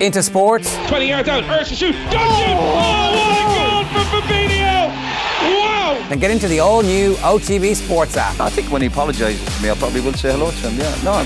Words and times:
into 0.00 0.22
sports. 0.22 0.76
20 0.88 1.06
yards 1.06 1.28
out, 1.28 1.44
Ursa 1.44 1.76
shoot, 1.76 1.92
don't 2.10 2.12
shoot! 2.12 2.56
Oh. 2.56 2.80
oh, 2.80 3.14
what 3.14 3.36
a 3.36 3.92
goal 3.92 4.02
for 4.02 4.22
Fabinho! 4.22 4.88
Wow! 5.60 6.06
Then 6.08 6.18
get 6.18 6.30
into 6.30 6.48
the 6.48 6.60
all 6.60 6.82
new 6.82 7.14
OTB 7.16 7.76
Sports 7.76 8.16
app. 8.16 8.40
I 8.40 8.50
think 8.50 8.70
when 8.72 8.82
he 8.82 8.88
apologises 8.88 9.44
to 9.56 9.62
me, 9.62 9.70
I 9.70 9.74
probably 9.74 10.00
will 10.00 10.14
say 10.14 10.32
hello 10.32 10.50
to 10.50 10.56
him. 10.56 10.78
Yeah, 10.78 11.04
no. 11.04 11.24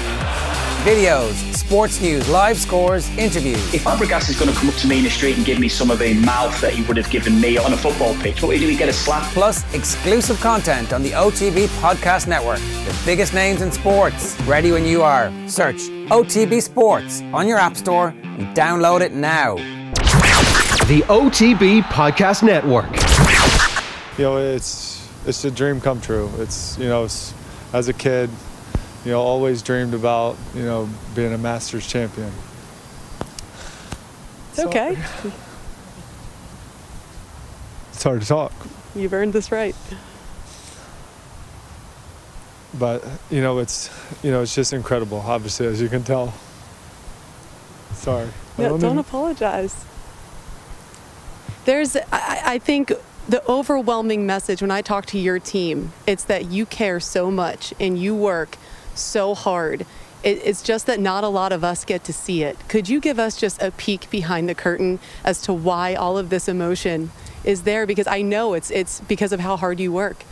Videos, 0.85 1.54
sports 1.65 1.99
news, 2.03 2.29
live 2.29 2.59
scores, 2.59 3.09
interviews. 3.17 3.73
If 3.73 3.85
Fabregas 3.85 4.29
is 4.29 4.39
going 4.39 4.53
to 4.53 4.59
come 4.59 4.69
up 4.69 4.75
to 4.77 4.87
me 4.87 4.99
in 4.99 5.05
the 5.05 5.11
street 5.11 5.39
and 5.39 5.47
give 5.47 5.59
me 5.59 5.69
some 5.69 5.91
of 5.91 5.99
the 5.99 6.13
mouth 6.13 6.61
that 6.61 6.75
he 6.75 6.83
would 6.83 6.99
have 6.99 7.09
given 7.09 7.41
me 7.41 7.57
on 7.57 7.73
a 7.73 7.77
football 7.77 8.15
pitch, 8.17 8.43
what 8.43 8.59
do 8.59 8.67
we 8.67 8.77
get 8.77 8.91
a 8.91 8.93
slap? 8.93 9.23
Plus, 9.33 9.65
exclusive 9.75 10.39
content 10.41 10.93
on 10.93 11.03
the 11.03 11.13
OTB 11.13 11.67
Podcast 11.81 12.27
Network. 12.27 12.59
The 12.59 13.03
biggest 13.07 13.33
names 13.33 13.63
in 13.63 13.73
sports. 13.73 14.39
Ready 14.43 14.73
when 14.73 14.85
you 14.85 15.03
are. 15.03 15.33
Search 15.49 15.77
OTB 16.11 16.61
Sports 16.61 17.23
on 17.33 17.49
your 17.49 17.57
App 17.57 17.77
Store 17.77 18.09
and 18.23 18.55
download 18.55 19.01
it 19.01 19.13
now. 19.13 19.55
The 20.87 21.03
OTB 21.09 21.81
Podcast 21.85 22.43
Network. 22.43 22.91
You 24.19 24.25
know, 24.25 24.37
it's 24.37 25.09
it's 25.27 25.43
a 25.47 25.51
dream 25.51 25.81
come 25.81 26.03
true. 26.03 26.31
It's 26.37 26.77
you 26.79 26.89
know, 26.89 27.05
it's, 27.05 27.33
as 27.73 27.89
a 27.89 27.95
kid, 27.95 28.29
you 29.05 29.11
know, 29.13 29.21
always 29.21 29.63
dreamed 29.63 29.95
about, 29.95 30.37
you 30.55 30.63
know, 30.63 30.89
being 31.15 31.33
a 31.33 31.39
Masters 31.39 31.87
champion. 31.87 32.33
It's 34.51 34.61
okay. 34.61 34.97
It's 37.93 38.03
hard 38.03 38.21
to 38.23 38.27
talk, 38.27 38.53
You've 38.95 39.13
earned 39.15 39.33
this 39.33 39.51
right. 39.53 39.75
but 42.79 43.05
you 43.31 43.41
know, 43.41 43.61
it's 43.61 43.89
you 44.23 44.31
know, 44.31 44.43
it's 44.43 44.55
just 44.55 44.73
incredible. 44.73 45.19
Obviously, 45.25 45.67
as 45.67 45.81
you 45.81 45.89
can 45.89 46.03
tell. 46.03 46.35
Sorry. 47.95 48.29
No, 48.59 48.71
don't 48.71 48.85
even- 48.85 48.99
apologize. 48.99 49.75
There's, 51.65 51.97
I, 51.97 52.03
I 52.45 52.59
think, 52.59 52.93
the 53.27 53.43
overwhelming 53.49 54.27
message 54.27 54.61
when 54.61 54.71
I 54.71 54.83
talk 54.83 55.07
to 55.07 55.19
your 55.19 55.39
team, 55.39 55.93
it's 56.07 56.25
that 56.25 56.51
you 56.51 56.67
care 56.67 57.01
so 57.01 57.31
much 57.31 57.73
and 57.81 57.97
you 57.99 58.15
work 58.15 58.59
so 58.95 59.35
hard. 59.35 59.87
It, 60.23 60.41
it's 60.45 60.63
just 60.63 60.87
that 60.87 61.01
not 61.01 61.25
a 61.25 61.29
lot 61.29 61.53
of 61.53 61.63
us 61.63 61.85
get 61.85 62.05
to 62.05 62.13
see 62.13 62.43
it. 62.43 62.57
Could 62.69 62.89
you 62.89 63.01
give 63.01 63.19
us 63.19 63.37
just 63.37 63.61
a 63.61 63.71
peek 63.71 64.09
behind 64.11 64.49
the 64.49 64.55
curtain 64.55 64.99
as 65.25 65.43
to 65.43 65.53
why 65.53 65.95
all 65.95 66.17
of 66.17 66.31
this 66.31 66.49
emotion 66.49 67.11
is 67.45 67.63
there? 67.63 67.87
Because 67.87 68.07
I 68.07 68.23
know 68.23 68.55
it's 68.55 68.71
it's 68.71 69.01
because 69.03 69.33
of 69.33 69.41
how 69.41 69.57
hard 69.57 69.81
you 69.81 69.93
work. 69.93 70.25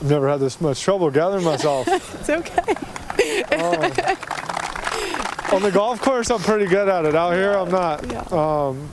I've 0.00 0.10
never 0.10 0.28
had 0.28 0.40
this 0.40 0.60
much 0.60 0.82
trouble 0.82 1.10
gathering 1.10 1.44
myself. 1.44 1.88
It's 2.20 2.30
okay. 2.30 2.74
On 5.54 5.62
the 5.62 5.70
golf 5.70 6.00
course, 6.00 6.30
I'm 6.30 6.40
pretty 6.40 6.66
good 6.66 6.88
at 6.88 7.04
it. 7.04 7.14
Out 7.14 7.34
here, 7.34 7.52
I'm 7.52 7.70
not. 7.70 8.10
Yeah. 8.10 8.24
Um, 8.32 8.88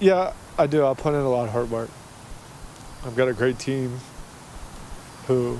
yeah, 0.00 0.32
I 0.58 0.66
do. 0.66 0.84
I 0.84 0.94
put 0.94 1.14
in 1.14 1.20
a 1.20 1.28
lot 1.28 1.44
of 1.44 1.50
hard 1.50 1.70
work. 1.70 1.90
I've 3.06 3.14
got 3.14 3.28
a 3.28 3.32
great 3.32 3.58
team 3.58 4.00
who. 5.26 5.58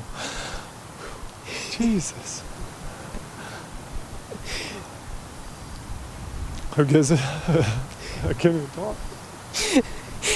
Jesus. 1.70 2.42
Who 6.76 6.84
gives 6.84 7.10
it? 7.10 7.20
I 7.20 8.32
can't 8.34 8.56
even 8.56 8.68
talk. 8.70 8.96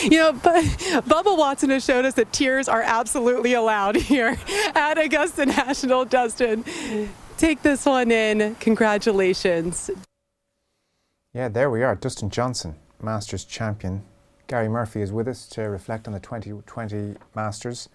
You 0.03 0.19
know, 0.19 0.33
but 0.33 0.65
Bubba 1.05 1.37
Watson 1.37 1.71
has 1.71 1.85
showed 1.85 2.05
us 2.05 2.15
that 2.15 2.33
tears 2.33 2.69
are 2.69 2.83
absolutely 2.83 3.55
allowed 3.55 3.97
here 3.97 4.39
at 4.75 4.99
Augusta 4.99 5.47
National. 5.47 6.05
Dustin, 6.05 6.65
take 7.37 7.63
this 7.63 7.85
one 7.87 8.11
in. 8.11 8.55
Congratulations. 8.57 9.91
Yeah, 11.33 11.48
there 11.48 11.71
we 11.71 11.83
are. 11.83 11.95
Dustin 11.95 12.31
Johnson, 12.31 12.77
Masters 13.03 13.45
champion. 13.45 14.03
Gary 14.47 14.69
Murphy 14.69 15.01
is 15.01 15.11
with 15.11 15.27
us 15.29 15.47
to 15.48 15.63
reflect 15.63 16.07
on 16.07 16.15
the 16.15 16.21
2020 16.21 17.15
Masters. 17.35 17.89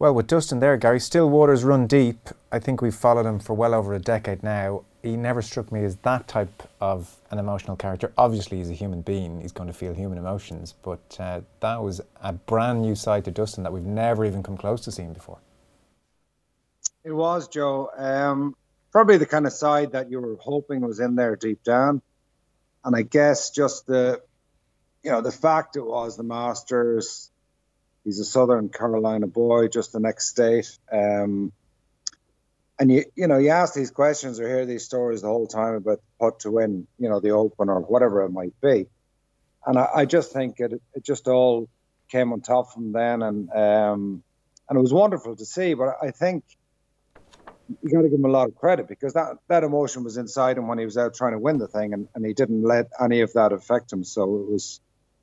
Well, 0.00 0.14
with 0.14 0.28
Dustin 0.28 0.60
there, 0.60 0.78
Gary, 0.78 0.98
still 0.98 1.28
waters 1.28 1.62
run 1.62 1.86
deep. 1.86 2.30
I 2.50 2.58
think 2.58 2.80
we've 2.80 2.94
followed 2.94 3.26
him 3.26 3.38
for 3.38 3.52
well 3.52 3.74
over 3.74 3.92
a 3.92 3.98
decade 3.98 4.42
now. 4.42 4.84
He 5.02 5.14
never 5.14 5.42
struck 5.42 5.70
me 5.70 5.84
as 5.84 5.96
that 5.96 6.26
type 6.26 6.62
of 6.80 7.18
an 7.30 7.38
emotional 7.38 7.76
character. 7.76 8.10
Obviously, 8.16 8.56
he's 8.56 8.70
a 8.70 8.74
human 8.74 9.02
being. 9.02 9.42
He's 9.42 9.52
going 9.52 9.66
to 9.66 9.74
feel 9.74 9.92
human 9.92 10.16
emotions. 10.16 10.74
But 10.82 11.18
uh, 11.20 11.42
that 11.60 11.82
was 11.82 12.00
a 12.22 12.32
brand 12.32 12.80
new 12.80 12.94
side 12.94 13.26
to 13.26 13.30
Dustin 13.30 13.62
that 13.64 13.74
we've 13.74 13.84
never 13.84 14.24
even 14.24 14.42
come 14.42 14.56
close 14.56 14.80
to 14.82 14.90
seeing 14.90 15.12
before. 15.12 15.36
It 17.04 17.12
was, 17.12 17.48
Joe. 17.48 17.90
Um, 17.94 18.56
probably 18.92 19.18
the 19.18 19.26
kind 19.26 19.44
of 19.44 19.52
side 19.52 19.92
that 19.92 20.10
you 20.10 20.18
were 20.18 20.36
hoping 20.40 20.80
was 20.80 20.98
in 20.98 21.14
there 21.14 21.36
deep 21.36 21.62
down. 21.62 22.00
And 22.86 22.96
I 22.96 23.02
guess 23.02 23.50
just 23.50 23.86
the, 23.86 24.22
you 25.02 25.10
know, 25.10 25.20
the 25.20 25.30
fact 25.30 25.76
it 25.76 25.84
was 25.84 26.16
the 26.16 26.22
Masters, 26.22 27.30
he's 28.04 28.20
a 28.20 28.24
Southern 28.24 28.68
Carolina 28.68 29.26
boy, 29.26 29.68
just 29.68 29.92
the 29.92 30.00
next 30.00 30.28
state. 30.28 30.78
Um, 30.90 31.52
and 32.78 32.90
you, 32.90 33.04
you 33.14 33.26
know, 33.26 33.36
you 33.36 33.50
ask 33.50 33.74
these 33.74 33.90
questions 33.90 34.40
or 34.40 34.48
hear 34.48 34.64
these 34.64 34.84
stories 34.84 35.20
the 35.20 35.28
whole 35.28 35.46
time 35.46 35.74
about 35.74 36.00
putt 36.18 36.40
to 36.40 36.50
win, 36.50 36.86
you 36.98 37.10
know, 37.10 37.20
the 37.20 37.30
Open 37.30 37.68
or 37.68 37.80
whatever 37.80 38.22
it 38.22 38.30
might 38.30 38.58
be. 38.62 38.86
And 39.66 39.78
I, 39.78 39.88
I 39.96 40.04
just 40.06 40.32
think 40.32 40.60
it, 40.60 40.72
it 40.94 41.04
just 41.04 41.28
all 41.28 41.68
came 42.08 42.32
on 42.32 42.40
top 42.40 42.72
from 42.72 42.92
then, 42.92 43.22
and 43.22 43.50
um, 43.50 44.22
and 44.68 44.78
it 44.78 44.80
was 44.80 44.92
wonderful 44.92 45.36
to 45.36 45.44
see. 45.44 45.74
But 45.74 45.96
I 46.02 46.10
think 46.10 46.44
you 47.82 47.90
got 47.90 48.02
to 48.02 48.08
give 48.08 48.18
him 48.18 48.24
a 48.24 48.28
lot 48.28 48.48
of 48.48 48.56
credit 48.56 48.88
because 48.88 49.12
that, 49.12 49.36
that 49.48 49.62
emotion 49.62 50.02
was 50.02 50.16
inside 50.16 50.58
him 50.58 50.66
when 50.66 50.78
he 50.78 50.84
was 50.84 50.96
out 50.96 51.14
trying 51.14 51.32
to 51.32 51.38
win 51.38 51.58
the 51.58 51.68
thing, 51.68 51.92
and, 51.92 52.08
and 52.14 52.24
he 52.24 52.32
didn't 52.32 52.62
let 52.62 52.86
any 52.98 53.20
of 53.20 53.32
that 53.34 53.52
affect 53.52 53.92
him. 53.92 54.02
So 54.02 54.22
it 54.22 54.50
was 54.50 54.80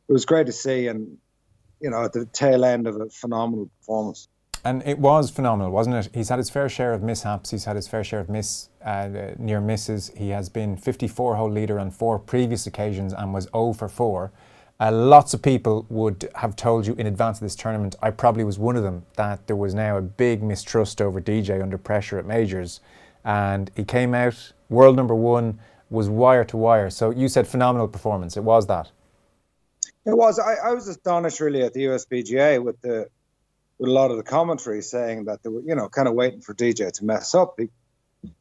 it 0.08 0.14
was 0.14 0.26
great 0.26 0.46
to 0.46 0.54
see, 0.54 0.88
and 0.88 1.18
you 1.80 1.90
know, 1.90 2.04
at 2.04 2.14
the 2.14 2.26
tail 2.26 2.66
end 2.66 2.88
of 2.88 3.00
a 3.00 3.10
phenomenal 3.10 3.70
performance. 3.80 4.28
And 4.64 4.84
it 4.86 5.00
was 5.00 5.30
phenomenal, 5.30 5.72
wasn't 5.72 5.96
it? 5.96 6.10
He's 6.14 6.30
had 6.30 6.40
his 6.40 6.50
fair 6.50 6.68
share 6.68 6.94
of 6.94 7.02
mishaps. 7.02 7.52
He's 7.52 7.66
had 7.66 7.76
his 7.76 7.88
fair 7.88 8.04
share 8.04 8.20
of 8.20 8.28
miss, 8.28 8.70
uh, 8.84 9.32
near 9.38 9.62
misses. 9.62 10.12
He 10.18 10.30
has 10.30 10.50
been 10.50 10.76
54 10.76 11.36
hole 11.36 11.50
leader 11.50 11.80
on 11.80 11.92
four 11.92 12.20
previous 12.20 12.68
occasions 12.68 13.14
and 13.14 13.34
was 13.34 13.48
0 13.54 13.74
for 13.74 13.88
4. 13.88 14.32
Uh, 14.80 14.92
lots 14.92 15.34
of 15.34 15.42
people 15.42 15.86
would 15.90 16.30
have 16.36 16.56
told 16.56 16.86
you 16.86 16.94
in 16.96 17.08
advance 17.08 17.38
of 17.38 17.46
this 17.46 17.56
tournament, 17.56 17.96
I 18.02 18.12
probably 18.12 18.44
was 18.44 18.60
one 18.60 18.76
of 18.76 18.84
them, 18.84 19.06
that 19.16 19.48
there 19.48 19.56
was 19.56 19.74
now 19.74 19.98
a 19.98 20.02
big 20.02 20.44
mistrust 20.44 21.02
over 21.02 21.20
DJ 21.22 21.62
under 21.62 21.78
pressure 21.78 22.20
at 22.20 22.26
majors. 22.26 22.80
And 23.24 23.72
he 23.76 23.84
came 23.84 24.14
out, 24.14 24.54
world 24.70 24.96
number 24.96 25.16
one, 25.16 25.60
was 25.90 26.10
wire 26.10 26.44
to 26.46 26.58
wire. 26.58 26.90
So 26.90 27.10
you 27.10 27.28
said 27.28 27.48
phenomenal 27.48 27.88
performance. 27.88 28.38
It 28.38 28.44
was 28.44 28.68
that. 28.68 28.92
It 30.06 30.16
was. 30.16 30.40
I, 30.40 30.70
I 30.70 30.74
was 30.74 30.88
astonished 30.88 31.40
really 31.40 31.64
at 31.64 31.74
the 31.74 31.86
USPGA 31.86 32.64
with 32.64 32.82
the 32.82 33.10
with 33.78 33.90
a 33.90 33.94
lot 33.94 34.12
of 34.12 34.18
the 34.18 34.24
commentary 34.24 34.82
saying 34.82 35.26
that 35.26 35.44
they 35.44 35.50
were, 35.50 35.62
you 35.62 35.76
know, 35.76 35.88
kind 35.90 36.08
of 36.08 36.14
waiting 36.14 36.42
for 36.42 36.54
DJ 36.54 36.92
to 36.92 37.06
mess 37.06 37.36
up. 37.36 37.56
He, 37.60 37.70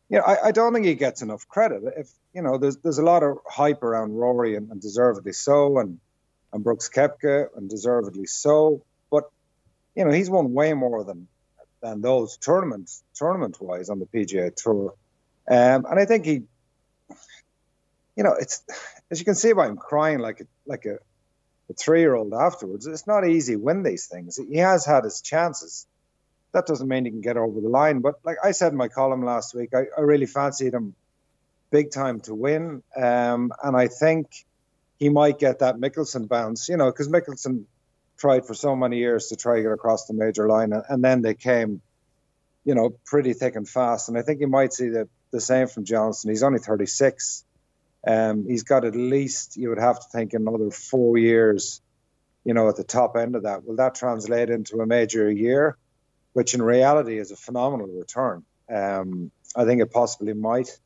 you 0.08 0.18
know, 0.18 0.22
I, 0.22 0.48
I 0.48 0.52
don't 0.52 0.72
think 0.72 0.86
he 0.86 0.94
gets 0.94 1.22
enough 1.22 1.46
credit. 1.48 1.82
If 1.96 2.08
you 2.32 2.42
know, 2.42 2.58
there's 2.58 2.76
there's 2.78 2.98
a 2.98 3.04
lot 3.04 3.22
of 3.22 3.38
hype 3.46 3.82
around 3.82 4.14
Rory 4.14 4.56
and, 4.56 4.70
and 4.70 4.80
deservedly 4.80 5.32
so, 5.32 5.78
and 5.78 5.98
and 6.52 6.64
Brooks 6.64 6.88
Koepka 6.88 7.48
and 7.56 7.68
deservedly 7.68 8.26
so. 8.26 8.82
But 9.10 9.24
you 9.94 10.04
know, 10.04 10.10
he's 10.10 10.30
won 10.30 10.52
way 10.52 10.72
more 10.72 11.04
than 11.04 11.28
than 11.82 12.00
those 12.00 12.36
tournaments 12.38 13.02
tournament 13.14 13.60
wise 13.60 13.90
on 13.90 13.98
the 13.98 14.06
PGA 14.06 14.54
Tour, 14.54 14.94
um, 15.48 15.86
and 15.90 16.00
I 16.00 16.06
think 16.06 16.24
he, 16.24 16.42
you 18.16 18.24
know, 18.24 18.34
it's 18.38 18.62
as 19.10 19.18
you 19.18 19.24
can 19.24 19.34
see 19.34 19.52
by 19.52 19.66
him 19.66 19.76
crying 19.76 20.18
like 20.18 20.40
a, 20.40 20.44
like 20.66 20.86
a 20.86 20.98
a 21.70 21.74
three 21.74 22.00
year 22.00 22.14
old 22.14 22.32
afterwards. 22.32 22.86
It's 22.86 23.06
not 23.06 23.26
easy 23.26 23.56
win 23.56 23.82
these 23.82 24.06
things. 24.06 24.36
He 24.36 24.58
has 24.58 24.84
had 24.84 25.04
his 25.04 25.20
chances. 25.20 25.86
That 26.52 26.66
doesn't 26.66 26.88
mean 26.88 27.04
he 27.04 27.10
can 27.10 27.20
get 27.20 27.36
over 27.36 27.60
the 27.60 27.68
line. 27.68 28.00
But 28.00 28.14
like 28.24 28.38
I 28.42 28.52
said 28.52 28.72
in 28.72 28.78
my 28.78 28.88
column 28.88 29.24
last 29.24 29.54
week, 29.54 29.70
I, 29.74 29.84
I 29.96 30.00
really 30.02 30.26
fancied 30.26 30.72
him 30.72 30.94
big 31.70 31.90
time 31.90 32.20
to 32.20 32.34
win. 32.34 32.82
Um, 32.96 33.52
and 33.62 33.76
I 33.76 33.88
think 33.88 34.28
he 34.98 35.08
might 35.08 35.38
get 35.38 35.58
that 35.58 35.76
Mickelson 35.76 36.28
bounce, 36.28 36.68
you 36.68 36.76
know, 36.76 36.86
because 36.86 37.08
Mickelson 37.08 37.64
tried 38.16 38.46
for 38.46 38.54
so 38.54 38.74
many 38.74 38.98
years 38.98 39.28
to 39.28 39.36
try 39.36 39.56
to 39.56 39.62
get 39.62 39.72
across 39.72 40.06
the 40.06 40.14
major 40.14 40.48
line. 40.48 40.72
And, 40.72 40.82
and 40.88 41.04
then 41.04 41.22
they 41.22 41.34
came, 41.34 41.82
you 42.64 42.74
know, 42.74 42.96
pretty 43.04 43.34
thick 43.34 43.56
and 43.56 43.68
fast. 43.68 44.08
And 44.08 44.16
I 44.16 44.22
think 44.22 44.40
you 44.40 44.48
might 44.48 44.72
see 44.72 44.88
the, 44.88 45.08
the 45.32 45.40
same 45.40 45.66
from 45.66 45.84
Johnson. 45.84 46.30
He's 46.30 46.42
only 46.42 46.58
36. 46.58 47.44
Um, 48.06 48.46
he's 48.46 48.62
got 48.62 48.84
at 48.84 48.94
least, 48.94 49.56
you 49.56 49.68
would 49.70 49.78
have 49.78 49.98
to 49.98 50.06
think, 50.12 50.32
another 50.32 50.70
four 50.70 51.18
years, 51.18 51.80
you 52.44 52.54
know, 52.54 52.68
at 52.68 52.76
the 52.76 52.84
top 52.84 53.16
end 53.16 53.34
of 53.34 53.42
that. 53.42 53.64
Will 53.66 53.76
that 53.76 53.96
translate 53.96 54.48
into 54.48 54.80
a 54.80 54.86
major 54.86 55.30
year, 55.30 55.76
which 56.32 56.54
in 56.54 56.62
reality 56.62 57.18
is 57.18 57.32
a 57.32 57.36
phenomenal 57.36 57.88
return? 57.88 58.44
Um, 58.72 59.32
I 59.56 59.64
think 59.64 59.82
it 59.82 59.90
possibly 59.90 60.34
might. 60.34 60.78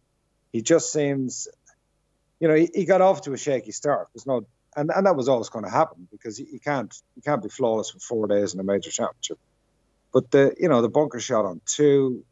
He 0.52 0.62
just 0.62 0.93
seems, 0.93 1.49
you 2.40 2.49
know, 2.49 2.55
he, 2.55 2.70
he 2.75 2.84
got 2.87 3.02
off 3.02 3.22
to 3.22 3.32
a 3.34 3.37
shaky 3.37 3.72
start. 3.72 4.08
There's 4.14 4.26
no, 4.26 4.46
and, 4.75 4.90
and 4.94 5.05
that 5.05 5.17
was 5.17 5.28
always 5.28 5.50
going 5.50 5.64
to 5.64 5.70
happen 5.70 6.08
because 6.11 6.40
you, 6.40 6.46
you 6.50 6.61
can't 6.61 6.94
you 7.17 7.22
can't 7.22 7.43
be 7.43 7.49
flawless 7.49 7.90
for 7.90 7.99
four 7.99 8.26
days 8.28 8.55
in 8.55 8.61
a 8.61 8.64
major 8.64 8.90
championship. 8.90 9.38
But 10.12 10.31
the 10.31 10.55
you 10.58 10.69
know 10.69 10.82
the 10.82 10.88
bunker 10.88 11.20
shot 11.20 11.44
on 11.44 11.61
two, 11.67 12.25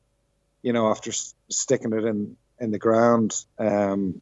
you 0.63 0.73
know, 0.73 0.91
after 0.91 1.13
sticking 1.49 1.93
it 1.93 2.05
in 2.05 2.37
in 2.59 2.71
the 2.71 2.79
ground. 2.79 3.35
Um, 3.59 4.21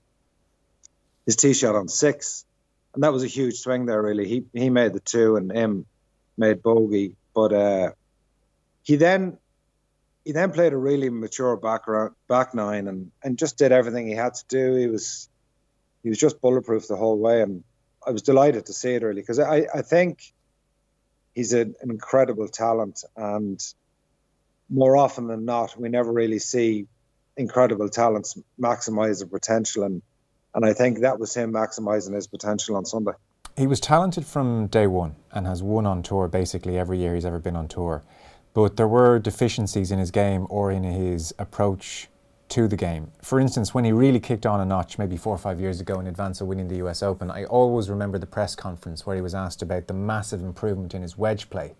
his 1.26 1.36
tee 1.36 1.52
shot 1.52 1.74
on 1.74 1.88
six, 1.88 2.44
and 2.94 3.02
that 3.02 3.12
was 3.12 3.24
a 3.24 3.28
huge 3.28 3.58
swing 3.58 3.84
there. 3.84 4.00
Really, 4.00 4.26
he 4.26 4.44
he 4.54 4.70
made 4.70 4.92
the 4.92 5.00
two, 5.00 5.36
and 5.36 5.52
him 5.52 5.86
made 6.38 6.62
bogey, 6.62 7.16
but 7.34 7.52
uh, 7.52 7.90
he 8.82 8.96
then 8.96 9.36
he 10.24 10.32
then 10.32 10.52
played 10.52 10.72
a 10.72 10.76
really 10.76 11.10
mature 11.10 11.56
back 11.56 11.82
back 12.28 12.54
nine 12.54 12.88
and 12.88 13.10
and 13.22 13.38
just 13.38 13.58
did 13.58 13.72
everything 13.72 14.06
he 14.06 14.14
had 14.14 14.34
to 14.34 14.44
do. 14.48 14.74
He 14.74 14.86
was 14.86 15.28
he 16.02 16.08
was 16.08 16.18
just 16.18 16.40
bulletproof 16.40 16.88
the 16.88 16.96
whole 16.96 17.18
way, 17.18 17.42
and 17.42 17.64
I 18.06 18.12
was 18.12 18.22
delighted 18.22 18.66
to 18.66 18.72
see 18.72 18.94
it 18.94 19.02
really 19.02 19.20
because 19.20 19.40
I 19.40 19.66
I 19.74 19.82
think 19.82 20.32
he's 21.34 21.52
an 21.52 21.74
incredible 21.82 22.48
talent, 22.48 23.04
and 23.16 23.60
more 24.68 24.96
often 24.96 25.26
than 25.26 25.44
not, 25.44 25.78
we 25.78 25.88
never 25.88 26.12
really 26.12 26.38
see 26.38 26.86
incredible 27.36 27.88
talents 27.88 28.38
maximize 28.58 29.18
their 29.18 29.28
potential, 29.28 29.84
and 29.84 30.02
and 30.56 30.64
I 30.64 30.72
think 30.72 31.00
that 31.00 31.20
was 31.20 31.34
him 31.34 31.52
maximizing 31.52 32.14
his 32.14 32.26
potential 32.26 32.76
on 32.76 32.86
Sunday. 32.86 33.12
He 33.56 33.66
was 33.66 33.78
talented 33.78 34.26
from 34.26 34.66
day 34.66 34.86
one 34.86 35.14
and 35.32 35.46
has 35.46 35.62
won 35.62 35.86
on 35.86 36.02
tour 36.02 36.28
basically 36.28 36.78
every 36.78 36.98
year 36.98 37.14
he's 37.14 37.26
ever 37.26 37.38
been 37.38 37.56
on 37.56 37.68
tour. 37.68 38.02
But 38.54 38.76
there 38.76 38.88
were 38.88 39.18
deficiencies 39.18 39.92
in 39.92 39.98
his 39.98 40.10
game 40.10 40.46
or 40.48 40.72
in 40.72 40.82
his 40.82 41.34
approach 41.38 42.08
to 42.48 42.68
the 42.68 42.76
game. 42.76 43.12
For 43.20 43.38
instance, 43.38 43.74
when 43.74 43.84
he 43.84 43.92
really 43.92 44.20
kicked 44.20 44.46
on 44.46 44.60
a 44.60 44.64
notch, 44.64 44.98
maybe 44.98 45.18
four 45.18 45.34
or 45.34 45.38
five 45.38 45.60
years 45.60 45.80
ago 45.80 46.00
in 46.00 46.06
advance 46.06 46.40
of 46.40 46.46
winning 46.46 46.68
the 46.68 46.76
US 46.86 47.02
Open, 47.02 47.30
I 47.30 47.44
always 47.44 47.90
remember 47.90 48.18
the 48.18 48.26
press 48.26 48.54
conference 48.54 49.04
where 49.04 49.16
he 49.16 49.22
was 49.22 49.34
asked 49.34 49.60
about 49.60 49.88
the 49.88 49.94
massive 49.94 50.42
improvement 50.42 50.94
in 50.94 51.02
his 51.02 51.18
wedge 51.18 51.50
play. 51.50 51.74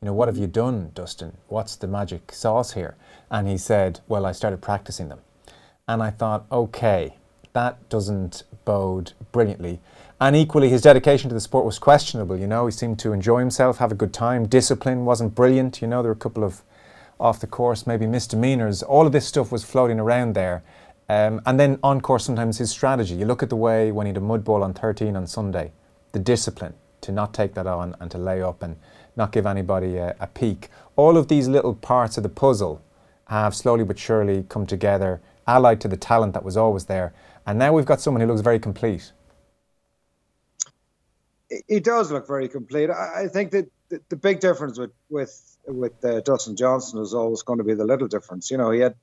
You 0.00 0.06
know, 0.06 0.14
what 0.14 0.28
have 0.28 0.38
you 0.38 0.46
done, 0.46 0.92
Dustin? 0.94 1.36
What's 1.48 1.76
the 1.76 1.88
magic 1.88 2.32
sauce 2.32 2.72
here? 2.72 2.96
And 3.30 3.48
he 3.48 3.58
said, 3.58 4.00
Well, 4.08 4.24
I 4.24 4.32
started 4.32 4.62
practicing 4.62 5.08
them. 5.08 5.20
And 5.86 6.02
I 6.02 6.10
thought, 6.10 6.46
okay, 6.50 7.18
that 7.54 7.88
doesn't 7.88 8.42
bode 8.64 9.12
brilliantly. 9.32 9.80
And 10.20 10.36
equally, 10.36 10.68
his 10.68 10.82
dedication 10.82 11.28
to 11.28 11.34
the 11.34 11.40
sport 11.40 11.64
was 11.64 11.78
questionable. 11.78 12.36
You 12.36 12.46
know, 12.46 12.66
he 12.66 12.72
seemed 12.72 12.98
to 13.00 13.12
enjoy 13.12 13.40
himself, 13.40 13.78
have 13.78 13.92
a 13.92 13.96
good 13.96 14.12
time. 14.12 14.46
Discipline 14.46 15.04
wasn't 15.04 15.34
brilliant. 15.34 15.80
You 15.80 15.88
know, 15.88 16.02
there 16.02 16.10
were 16.10 16.16
a 16.16 16.16
couple 16.16 16.44
of 16.44 16.62
off 17.18 17.40
the 17.40 17.46
course, 17.46 17.86
maybe 17.86 18.06
misdemeanors. 18.06 18.82
All 18.82 19.06
of 19.06 19.12
this 19.12 19.26
stuff 19.26 19.52
was 19.52 19.64
floating 19.64 20.00
around 20.00 20.34
there. 20.34 20.62
Um, 21.08 21.40
and 21.46 21.60
then 21.60 21.78
on 21.82 22.00
course, 22.00 22.24
sometimes 22.24 22.58
his 22.58 22.70
strategy. 22.70 23.14
You 23.14 23.26
look 23.26 23.42
at 23.42 23.50
the 23.50 23.56
way 23.56 23.92
when 23.92 24.06
he 24.06 24.10
had 24.10 24.16
a 24.16 24.20
mud 24.20 24.44
ball 24.44 24.62
on 24.62 24.74
13 24.74 25.14
on 25.14 25.26
Sunday, 25.26 25.72
the 26.12 26.18
discipline 26.18 26.74
to 27.02 27.12
not 27.12 27.34
take 27.34 27.54
that 27.54 27.66
on 27.66 27.94
and 28.00 28.10
to 28.10 28.18
lay 28.18 28.42
up 28.42 28.62
and 28.62 28.76
not 29.16 29.30
give 29.30 29.46
anybody 29.46 29.96
a, 29.96 30.16
a 30.18 30.26
peek. 30.26 30.70
All 30.96 31.16
of 31.16 31.28
these 31.28 31.46
little 31.46 31.74
parts 31.74 32.16
of 32.16 32.22
the 32.22 32.28
puzzle 32.28 32.82
have 33.28 33.54
slowly 33.54 33.84
but 33.84 33.98
surely 33.98 34.44
come 34.48 34.66
together, 34.66 35.20
allied 35.46 35.80
to 35.82 35.88
the 35.88 35.96
talent 35.96 36.32
that 36.34 36.44
was 36.44 36.56
always 36.56 36.86
there. 36.86 37.12
And 37.46 37.58
now 37.58 37.72
we've 37.72 37.84
got 37.84 38.00
someone 38.00 38.20
who 38.20 38.26
looks 38.26 38.40
very 38.40 38.58
complete. 38.58 39.12
He 41.68 41.80
does 41.80 42.10
look 42.10 42.26
very 42.26 42.48
complete. 42.48 42.90
I 42.90 43.28
think 43.28 43.52
that 43.52 43.70
the, 44.08 44.16
big 44.16 44.40
difference 44.40 44.78
with 44.78 44.92
with 45.08 45.58
with 45.66 46.04
uh, 46.04 46.20
Dustin 46.20 46.56
Johnson 46.56 47.00
is 47.00 47.14
always 47.14 47.42
going 47.42 47.58
to 47.58 47.64
be 47.64 47.74
the 47.74 47.84
little 47.84 48.08
difference. 48.08 48.50
You 48.50 48.56
know, 48.56 48.70
he 48.70 48.80
had 48.80 48.94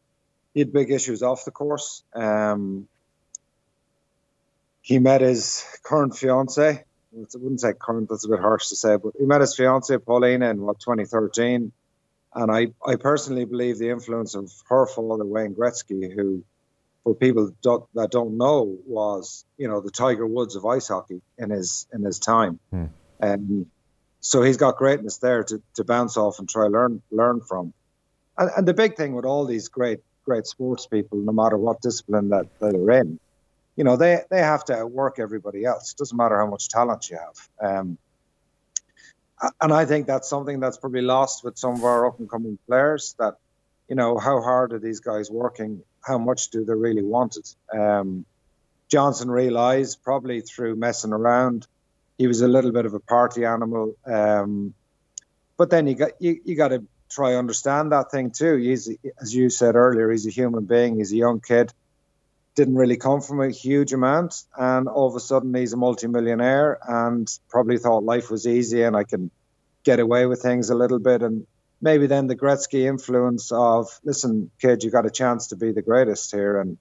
he 0.53 0.61
had 0.61 0.73
big 0.73 0.91
issues 0.91 1.21
off 1.21 1.45
the 1.45 1.51
course. 1.51 2.03
Um, 2.13 2.87
he 4.81 4.99
met 4.99 5.21
his 5.21 5.63
current 5.83 6.17
fiance. 6.17 6.83
I 7.13 7.25
wouldn't 7.35 7.61
say 7.61 7.73
current; 7.73 8.09
that's 8.09 8.25
a 8.25 8.29
bit 8.29 8.39
harsh 8.39 8.69
to 8.69 8.75
say, 8.75 8.95
but 8.97 9.13
he 9.17 9.25
met 9.25 9.41
his 9.41 9.55
fiance 9.55 9.95
Paulina 9.97 10.49
in 10.49 10.61
what 10.61 10.79
2013, 10.79 11.71
and 12.33 12.51
I 12.51 12.67
I 12.85 12.95
personally 12.95 13.45
believe 13.45 13.77
the 13.77 13.89
influence 13.89 14.33
of 14.33 14.51
her 14.67 14.87
father 14.87 15.25
Wayne 15.25 15.53
Gretzky, 15.53 16.13
who 16.13 16.43
for 17.03 17.15
people 17.15 17.51
don't, 17.61 17.83
that 17.95 18.11
don't 18.11 18.37
know 18.37 18.77
was 18.85 19.45
you 19.57 19.67
know 19.67 19.81
the 19.81 19.91
Tiger 19.91 20.27
Woods 20.27 20.55
of 20.55 20.65
ice 20.65 20.87
hockey 20.87 21.21
in 21.37 21.49
his 21.49 21.87
in 21.93 22.03
his 22.03 22.19
time, 22.19 22.59
Hmm. 22.71 22.85
and 23.19 23.65
so 24.19 24.43
he's 24.43 24.57
got 24.57 24.77
greatness 24.77 25.17
there 25.17 25.43
to, 25.43 25.61
to 25.75 25.83
bounce 25.83 26.15
off 26.15 26.39
and 26.39 26.47
try 26.47 26.67
learn 26.67 27.01
learn 27.11 27.41
from. 27.41 27.73
And, 28.37 28.51
and 28.55 28.67
the 28.67 28.73
big 28.73 28.95
thing 28.95 29.13
with 29.13 29.25
all 29.25 29.45
these 29.45 29.67
great 29.67 29.99
great 30.25 30.45
sports 30.45 30.85
people, 30.85 31.17
no 31.17 31.31
matter 31.31 31.57
what 31.57 31.81
discipline 31.81 32.29
that, 32.29 32.47
that 32.59 32.73
they're 32.73 33.01
in, 33.01 33.19
you 33.75 33.83
know 33.83 33.97
they 33.97 34.21
they 34.29 34.39
have 34.39 34.63
to 34.65 34.77
outwork 34.77 35.17
everybody 35.19 35.65
else. 35.65 35.91
It 35.91 35.97
doesn't 35.97 36.17
matter 36.17 36.37
how 36.37 36.47
much 36.47 36.69
talent 36.69 37.09
you 37.09 37.17
have. 37.17 37.49
Um, 37.59 37.97
and 39.59 39.73
I 39.73 39.85
think 39.85 40.05
that's 40.05 40.29
something 40.29 40.59
that's 40.59 40.77
probably 40.77 41.01
lost 41.01 41.43
with 41.43 41.57
some 41.57 41.73
of 41.73 41.83
our 41.83 42.05
up 42.05 42.19
and 42.19 42.29
coming 42.29 42.59
players. 42.67 43.15
That 43.17 43.37
you 43.89 43.95
know 43.95 44.19
how 44.19 44.41
hard 44.41 44.73
are 44.73 44.79
these 44.79 44.99
guys 44.99 45.31
working? 45.31 45.81
How 46.01 46.17
much 46.17 46.49
do 46.49 46.65
they 46.65 46.73
really 46.73 47.03
want 47.03 47.37
it? 47.37 47.55
Um, 47.77 48.25
Johnson 48.87 49.31
realised 49.31 50.03
probably 50.03 50.41
through 50.41 50.75
messing 50.75 51.13
around, 51.13 51.67
he 52.17 52.27
was 52.27 52.41
a 52.41 52.47
little 52.47 52.71
bit 52.71 52.85
of 52.85 52.93
a 52.93 52.99
party 52.99 53.45
animal. 53.45 53.95
Um, 54.05 54.73
but 55.57 55.69
then 55.69 55.87
you 55.87 55.95
got 55.95 56.11
you, 56.19 56.41
you 56.43 56.55
got 56.55 56.69
to 56.69 56.83
try 57.09 57.35
understand 57.35 57.91
that 57.91 58.11
thing 58.11 58.31
too. 58.31 58.55
He's 58.57 58.89
as 59.19 59.33
you 59.33 59.49
said 59.49 59.75
earlier, 59.75 60.11
he's 60.11 60.27
a 60.27 60.31
human 60.31 60.65
being. 60.65 60.97
He's 60.97 61.13
a 61.13 61.17
young 61.17 61.39
kid. 61.39 61.71
Didn't 62.55 62.75
really 62.75 62.97
come 62.97 63.21
from 63.21 63.41
a 63.41 63.49
huge 63.49 63.93
amount, 63.93 64.43
and 64.57 64.87
all 64.87 65.07
of 65.07 65.15
a 65.15 65.19
sudden 65.19 65.53
he's 65.53 65.71
a 65.71 65.77
multimillionaire, 65.77 66.79
and 66.85 67.27
probably 67.49 67.77
thought 67.77 68.03
life 68.03 68.29
was 68.29 68.45
easy 68.45 68.83
and 68.83 68.95
I 68.95 69.03
can 69.05 69.31
get 69.83 69.99
away 69.99 70.25
with 70.25 70.41
things 70.41 70.69
a 70.69 70.75
little 70.75 70.99
bit. 70.99 71.21
And 71.21 71.47
maybe 71.81 72.07
then 72.07 72.27
the 72.27 72.35
Gretzky 72.35 72.87
influence 72.87 73.51
of 73.51 73.99
listen, 74.03 74.51
kid, 74.59 74.83
you 74.83 74.91
got 74.91 75.05
a 75.05 75.11
chance 75.11 75.47
to 75.47 75.55
be 75.55 75.71
the 75.71 75.81
greatest 75.81 76.31
here, 76.31 76.59
and 76.59 76.77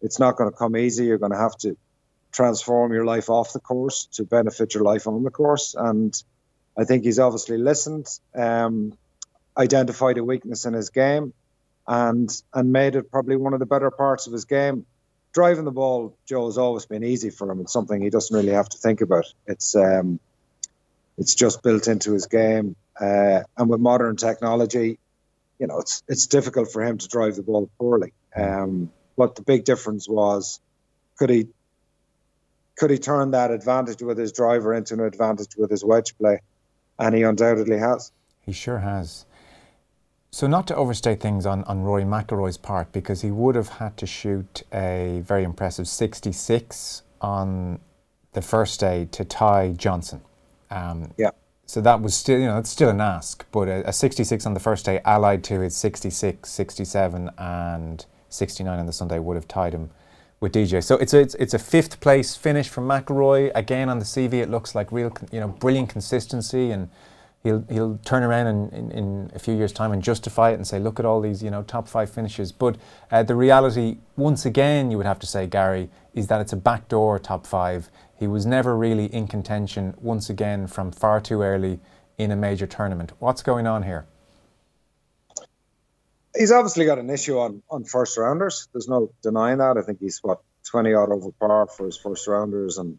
it's 0.00 0.18
not 0.18 0.36
going 0.36 0.50
to 0.50 0.56
come 0.56 0.76
easy. 0.76 1.06
You're 1.06 1.18
going 1.18 1.32
to 1.32 1.38
have 1.38 1.56
to 1.58 1.76
transform 2.32 2.92
your 2.92 3.04
life 3.04 3.30
off 3.30 3.52
the 3.52 3.60
course 3.60 4.06
to 4.12 4.24
benefit 4.24 4.74
your 4.74 4.84
life 4.84 5.06
on 5.06 5.22
the 5.22 5.30
course. 5.30 5.74
And 5.76 6.14
I 6.76 6.84
think 6.84 7.04
he's 7.04 7.18
obviously 7.18 7.58
listened, 7.58 8.06
um, 8.34 8.96
identified 9.56 10.18
a 10.18 10.24
weakness 10.24 10.64
in 10.64 10.74
his 10.74 10.90
game, 10.90 11.32
and 11.86 12.30
and 12.52 12.72
made 12.72 12.96
it 12.96 13.10
probably 13.10 13.36
one 13.36 13.54
of 13.54 13.60
the 13.60 13.66
better 13.66 13.90
parts 13.90 14.26
of 14.26 14.32
his 14.32 14.44
game. 14.44 14.86
Driving 15.32 15.64
the 15.64 15.72
ball, 15.72 16.16
Joe, 16.26 16.46
has 16.46 16.58
always 16.58 16.86
been 16.86 17.02
easy 17.02 17.30
for 17.30 17.50
him. 17.50 17.60
It's 17.60 17.72
something 17.72 18.00
he 18.00 18.10
doesn't 18.10 18.34
really 18.34 18.52
have 18.52 18.68
to 18.68 18.78
think 18.78 19.00
about. 19.00 19.26
It's 19.46 19.74
um, 19.74 20.20
it's 21.18 21.34
just 21.34 21.62
built 21.62 21.88
into 21.88 22.12
his 22.12 22.26
game. 22.26 22.76
Uh, 23.00 23.40
and 23.56 23.68
with 23.68 23.80
modern 23.80 24.16
technology, 24.16 24.98
you 25.58 25.66
know, 25.66 25.78
it's 25.78 26.02
it's 26.08 26.26
difficult 26.26 26.72
for 26.72 26.82
him 26.82 26.98
to 26.98 27.08
drive 27.08 27.36
the 27.36 27.42
ball 27.42 27.70
poorly. 27.78 28.12
Um, 28.36 28.90
but 29.16 29.36
the 29.36 29.42
big 29.42 29.64
difference 29.64 30.08
was, 30.08 30.60
could 31.16 31.30
he 31.30 31.48
could 32.76 32.90
he 32.90 32.98
turn 32.98 33.32
that 33.32 33.50
advantage 33.50 34.02
with 34.02 34.18
his 34.18 34.32
driver 34.32 34.74
into 34.74 34.94
an 34.94 35.00
advantage 35.00 35.56
with 35.56 35.70
his 35.70 35.84
wedge 35.84 36.16
play? 36.18 36.40
And 36.98 37.14
he 37.14 37.22
undoubtedly 37.22 37.78
has. 37.78 38.12
He 38.40 38.52
sure 38.52 38.78
has. 38.78 39.26
So 40.30 40.48
not 40.48 40.66
to 40.66 40.76
overstate 40.76 41.20
things 41.20 41.46
on, 41.46 41.62
on 41.64 41.82
Rory 41.82 42.02
McIlroy's 42.02 42.56
part, 42.56 42.90
because 42.90 43.22
he 43.22 43.30
would 43.30 43.54
have 43.54 43.68
had 43.68 43.96
to 43.98 44.06
shoot 44.06 44.64
a 44.72 45.22
very 45.24 45.44
impressive 45.44 45.86
66 45.86 47.02
on 47.20 47.78
the 48.32 48.42
first 48.42 48.80
day 48.80 49.08
to 49.12 49.24
tie 49.24 49.72
Johnson. 49.72 50.22
Um, 50.70 51.12
yeah. 51.16 51.30
So 51.66 51.80
that 51.80 52.02
was 52.02 52.14
still, 52.14 52.38
you 52.38 52.46
know, 52.46 52.58
it's 52.58 52.70
still 52.70 52.90
an 52.90 53.00
ask, 53.00 53.46
but 53.50 53.68
a, 53.68 53.88
a 53.88 53.92
66 53.92 54.44
on 54.44 54.54
the 54.54 54.60
first 54.60 54.84
day 54.84 55.00
allied 55.04 55.42
to 55.44 55.60
his 55.60 55.74
66, 55.74 56.48
67 56.48 57.30
and 57.38 58.06
69 58.28 58.78
on 58.78 58.86
the 58.86 58.92
Sunday 58.92 59.18
would 59.18 59.36
have 59.36 59.48
tied 59.48 59.72
him 59.72 59.90
with 60.40 60.52
DJ. 60.52 60.84
So 60.84 60.96
it's 60.96 61.14
a, 61.14 61.20
it's, 61.20 61.34
it's 61.36 61.54
a 61.54 61.58
fifth 61.58 62.00
place 62.00 62.36
finish 62.36 62.68
from 62.68 62.86
McIlroy. 62.86 63.50
Again, 63.54 63.88
on 63.88 63.98
the 63.98 64.04
CV, 64.04 64.34
it 64.34 64.50
looks 64.50 64.74
like 64.74 64.92
real, 64.92 65.12
you 65.32 65.40
know, 65.40 65.48
brilliant 65.48 65.88
consistency 65.88 66.70
and 66.70 66.90
he'll 67.44 67.64
he'll 67.68 67.98
turn 67.98 68.24
around 68.24 68.48
in, 68.48 68.68
in, 68.70 68.90
in, 68.90 69.30
a 69.34 69.38
few 69.38 69.54
years' 69.54 69.72
time 69.72 69.92
and 69.92 70.02
justify 70.02 70.50
it 70.50 70.54
and 70.54 70.66
say, 70.66 70.80
look 70.80 70.98
at 70.98 71.04
all 71.04 71.20
these 71.20 71.42
you 71.42 71.50
know 71.50 71.62
top 71.62 71.86
five 71.86 72.10
finishes. 72.10 72.50
But 72.50 72.76
uh, 73.12 73.22
the 73.22 73.36
reality, 73.36 73.98
once 74.16 74.44
again, 74.44 74.90
you 74.90 74.96
would 74.96 75.06
have 75.06 75.20
to 75.20 75.26
say, 75.26 75.46
Gary, 75.46 75.90
is 76.14 76.26
that 76.26 76.40
it's 76.40 76.52
a 76.52 76.56
backdoor 76.56 77.20
top 77.20 77.46
five. 77.46 77.88
He 78.18 78.26
was 78.26 78.46
never 78.46 78.76
really 78.76 79.06
in 79.06 79.28
contention 79.28 79.94
once 80.00 80.28
again 80.28 80.66
from 80.66 80.90
far 80.90 81.20
too 81.20 81.42
early 81.42 81.78
in 82.18 82.30
a 82.30 82.36
major 82.36 82.66
tournament. 82.66 83.12
What's 83.18 83.42
going 83.42 83.66
on 83.66 83.82
here? 83.82 84.06
He's 86.36 86.50
obviously 86.50 86.84
got 86.84 86.98
an 86.98 87.10
issue 87.10 87.38
on, 87.38 87.62
on 87.70 87.84
first 87.84 88.16
rounders. 88.18 88.68
There's 88.72 88.88
no 88.88 89.12
denying 89.22 89.58
that. 89.58 89.76
I 89.76 89.82
think 89.82 90.00
he's 90.00 90.18
what 90.20 90.40
20 90.70 90.94
odd 90.94 91.12
over 91.12 91.30
par 91.30 91.68
for 91.68 91.86
his 91.86 91.96
first 91.96 92.26
rounders 92.26 92.78
and 92.78 92.98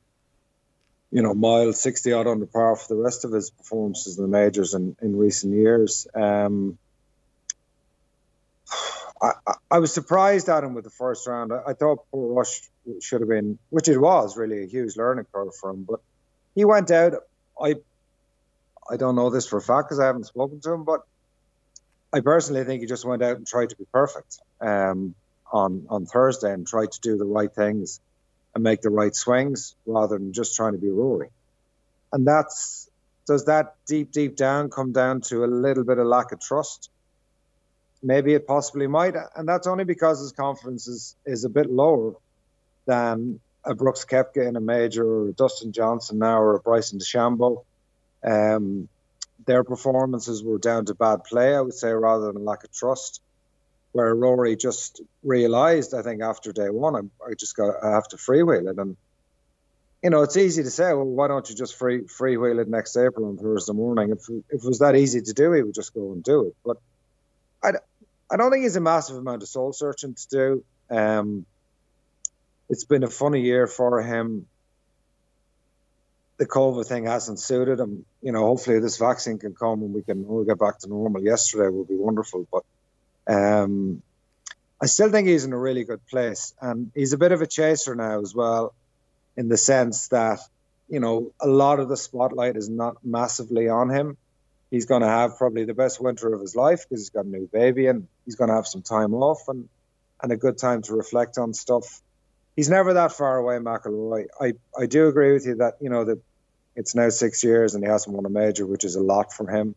you 1.16 1.22
know, 1.22 1.34
miles 1.34 1.80
60 1.80 2.12
odd 2.12 2.28
under 2.28 2.46
par 2.46 2.76
for 2.76 2.94
the 2.94 3.02
rest 3.02 3.24
of 3.24 3.32
his 3.32 3.50
performances 3.50 4.18
in 4.18 4.24
the 4.24 4.28
majors 4.28 4.74
in, 4.74 4.98
in 5.02 5.16
recent 5.16 5.54
years. 5.54 6.08
Um, 6.14 6.78
I, 9.22 9.32
I, 9.72 9.80
was 9.80 9.94
surprised 9.94 10.50
at 10.50 10.66
him 10.66 10.74
with 10.74 10.84
the 10.84 10.90
first 10.90 11.26
round. 11.26 11.54
I, 11.54 11.62
I 11.68 11.74
thought 11.74 12.04
Portrush 12.12 12.68
should 13.00 13.22
have 13.22 13.30
been, 13.30 13.58
which 13.70 13.88
it 13.88 13.98
was 13.98 14.36
really 14.36 14.62
a 14.62 14.68
huge 14.68 14.98
learning 14.98 15.26
curve 15.32 15.56
for 15.56 15.70
him, 15.70 15.86
but 15.90 16.02
he 16.54 16.66
went 16.66 16.92
out. 16.92 17.14
I 17.62 17.76
I 18.92 18.98
don't 18.98 19.16
know 19.16 19.30
this 19.30 19.48
for 19.48 19.56
a 19.56 19.62
fact 19.62 19.88
because 19.88 20.02
I 20.02 20.08
haven't 20.08 20.26
spoken 20.26 20.60
to 20.60 20.74
him, 20.74 20.84
but 20.84 21.06
I 22.12 22.20
personally 22.20 22.66
think 22.66 22.82
he 22.82 22.88
just 22.88 23.06
went 23.06 23.24
out 23.24 23.38
and 23.38 23.48
tried 23.48 23.70
to 23.70 23.78
be 23.78 23.86
perfect 23.94 24.40
um, 24.60 25.16
on 25.50 25.86
on 25.90 26.08
Thursday 26.08 26.52
and 26.52 26.68
tried 26.68 26.92
to 26.92 27.00
do 27.00 27.16
the 27.16 27.24
right 27.24 27.54
things 27.56 28.02
and 28.56 28.64
make 28.64 28.82
the 28.82 28.90
right 28.90 29.14
swings 29.14 29.76
rather 29.86 30.18
than 30.18 30.34
just 30.34 30.56
trying 30.56 30.72
to 30.72 30.80
be 30.80 30.90
Rory. 30.90 31.30
And 32.12 32.26
that's 32.26 32.90
does 33.28 33.46
that 33.46 33.76
deep, 33.88 34.12
deep 34.12 34.36
down 34.36 34.70
come 34.70 34.92
down 34.92 35.22
to 35.22 35.44
a 35.44 35.48
little 35.48 35.84
bit 35.84 35.98
of 35.98 36.08
lack 36.08 36.32
of 36.32 36.40
trust? 36.40 36.90
Maybe 38.04 38.34
it 38.34 38.46
possibly 38.46 38.88
might, 38.88 39.16
and 39.36 39.48
that's 39.48 39.66
only 39.68 39.84
because 39.84 40.20
his 40.20 40.32
confidence 40.32 40.88
is, 40.88 41.16
is 41.26 41.44
a 41.44 41.50
bit 41.50 41.70
lower 41.72 42.14
than 42.86 43.40
a 43.64 43.74
Brooks 43.74 44.06
Koepka 44.06 44.48
in 44.48 44.56
a 44.56 44.62
major, 44.62 45.04
or 45.04 45.30
a 45.30 45.34
Dustin 45.34 45.72
Johnson 45.72 46.20
now, 46.20 46.40
or 46.40 46.56
a 46.56 46.60
Bryson 46.60 47.00
DeChambeau. 47.00 47.64
Um, 48.24 48.88
their 49.48 49.64
performances 49.64 50.44
were 50.44 50.60
down 50.60 50.86
to 50.86 50.94
bad 50.94 51.24
play, 51.24 51.56
I 51.56 51.62
would 51.62 51.74
say, 51.74 51.90
rather 51.90 52.32
than 52.32 52.46
lack 52.46 52.64
of 52.64 52.72
trust. 52.72 53.22
Where 53.96 54.14
Rory 54.14 54.58
just 54.58 55.00
realised, 55.24 55.94
I 55.94 56.02
think, 56.02 56.22
after 56.22 56.52
day 56.52 56.70
one, 56.70 56.96
I, 56.98 57.30
I 57.30 57.34
just 57.34 57.56
got 57.56 57.82
I 57.82 57.92
have 57.92 58.10
to 58.10 58.18
freewheel 58.18 58.70
it, 58.70 58.78
and 58.78 58.98
you 60.04 60.10
know, 60.10 60.22
it's 60.22 60.36
easy 60.36 60.64
to 60.64 60.70
say, 60.70 60.92
well, 60.92 61.06
why 61.06 61.30
don't 61.30 61.50
you 61.50 61.56
just 61.56 61.78
free 61.78 62.02
freewheel 62.02 62.60
it 62.60 62.68
next 62.68 62.98
April 62.98 63.30
on 63.30 63.38
Thursday 63.38 63.72
morning? 63.72 64.10
If 64.12 64.28
if 64.50 64.66
it 64.66 64.68
was 64.68 64.80
that 64.80 64.98
easy 64.98 65.22
to 65.22 65.34
do, 65.34 65.54
he 65.54 65.62
would 65.64 65.74
just 65.74 65.94
go 65.94 66.12
and 66.12 66.22
do 66.22 66.48
it. 66.48 66.56
But 66.66 66.78
I, 67.64 67.70
I 68.30 68.36
don't 68.36 68.52
think 68.52 68.66
it's 68.66 68.76
a 68.76 68.82
massive 68.82 69.16
amount 69.16 69.44
of 69.44 69.48
soul 69.48 69.72
searching 69.72 70.14
to 70.14 70.28
do. 70.28 70.64
Um, 70.90 71.46
it's 72.68 72.84
been 72.84 73.04
a 73.04 73.10
funny 73.10 73.44
year 73.44 73.66
for 73.66 74.02
him. 74.02 74.46
The 76.36 76.48
COVID 76.48 76.86
thing 76.86 77.06
hasn't 77.06 77.40
suited 77.40 77.80
him. 77.80 78.06
You 78.22 78.34
know, 78.34 78.42
hopefully 78.42 78.82
this 78.82 78.98
vaccine 78.98 79.40
can 79.40 79.56
come 79.56 79.84
and 79.84 79.94
we 79.94 80.02
can 80.02 80.28
we 80.28 80.44
get 80.44 80.60
back 80.60 80.80
to 80.80 80.90
normal. 80.90 81.24
Yesterday 81.24 81.70
would 81.70 81.88
be 81.88 81.96
wonderful, 81.96 82.46
but 82.52 82.66
um, 83.28 84.02
I 84.82 84.88
still 84.88 85.10
think 85.10 85.28
he's 85.28 85.46
in 85.46 85.54
a 85.54 85.58
really 85.58 85.84
good 85.84 86.06
place, 86.08 86.54
and 86.62 86.92
he's 86.94 87.14
a 87.14 87.18
bit 87.18 87.32
of 87.32 87.42
a 87.42 87.48
chaser 87.48 87.96
now 87.96 88.22
as 88.22 88.36
well, 88.36 88.74
in 89.38 89.48
the 89.48 89.58
sense 89.58 90.10
that 90.10 90.40
you 90.90 91.00
know 91.00 91.32
a 91.42 91.48
lot 91.48 91.80
of 91.80 91.90
the 91.90 91.98
spotlight 91.98 92.58
is 92.58 92.70
not 92.70 92.98
massively 93.04 93.70
on 93.70 93.90
him. 93.90 94.18
He's 94.72 94.86
going 94.86 95.02
to 95.02 95.08
have 95.08 95.38
probably 95.38 95.66
the 95.66 95.74
best 95.74 96.02
winter 96.02 96.34
of 96.34 96.42
his 96.42 96.56
life 96.56 96.84
because 96.84 97.02
he's 97.02 97.10
got 97.12 97.26
a 97.26 97.30
new 97.30 97.48
baby 97.52 97.88
and 97.88 98.08
he's 98.26 98.36
going 98.36 98.50
to 98.50 98.56
have 98.56 98.68
some 98.68 98.82
time 98.82 99.14
off 99.14 99.48
and 99.48 99.70
and 100.22 100.32
a 100.32 100.38
good 100.38 100.58
time 100.58 100.82
to 100.84 100.94
reflect 100.94 101.38
on 101.38 101.54
stuff 101.54 102.02
he's 102.56 102.70
never 102.70 102.94
that 102.94 103.12
far 103.12 103.38
away, 103.38 103.58
McIlroy. 103.58 104.28
I, 104.40 104.54
I 104.78 104.86
do 104.86 105.08
agree 105.08 105.34
with 105.34 105.46
you 105.46 105.56
that 105.56 105.76
you 105.82 105.90
know 105.90 106.06
that 106.06 106.22
it's 106.76 106.96
now 106.96 107.10
six 107.10 107.44
years 107.44 107.76
and 107.76 107.84
he 107.84 107.90
hasn't 107.90 108.16
won 108.16 108.26
a 108.26 108.30
major, 108.30 108.66
which 108.66 108.84
is 108.84 108.96
a 108.96 109.02
lot 109.02 109.34
for 109.34 109.50
him. 109.50 109.76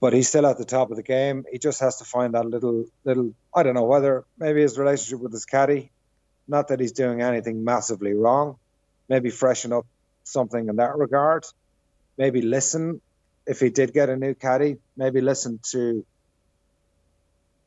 But 0.00 0.14
he's 0.14 0.28
still 0.28 0.46
at 0.46 0.56
the 0.56 0.64
top 0.64 0.90
of 0.90 0.96
the 0.96 1.02
game. 1.02 1.44
He 1.50 1.58
just 1.58 1.80
has 1.80 1.96
to 1.96 2.04
find 2.04 2.34
that 2.34 2.46
little 2.46 2.86
little. 3.04 3.34
I 3.54 3.62
don't 3.62 3.74
know 3.74 3.84
whether 3.84 4.24
maybe 4.38 4.62
his 4.62 4.78
relationship 4.78 5.20
with 5.20 5.32
his 5.32 5.44
caddy. 5.44 5.90
Not 6.48 6.68
that 6.68 6.80
he's 6.80 6.92
doing 6.92 7.20
anything 7.20 7.64
massively 7.64 8.14
wrong. 8.14 8.56
Maybe 9.08 9.30
freshen 9.30 9.72
up 9.72 9.86
something 10.24 10.68
in 10.68 10.76
that 10.76 10.96
regard. 10.96 11.44
Maybe 12.16 12.40
listen 12.40 13.00
if 13.46 13.60
he 13.60 13.70
did 13.70 13.92
get 13.92 14.08
a 14.08 14.16
new 14.16 14.34
caddy. 14.34 14.78
Maybe 14.96 15.20
listen 15.20 15.60
to 15.72 16.04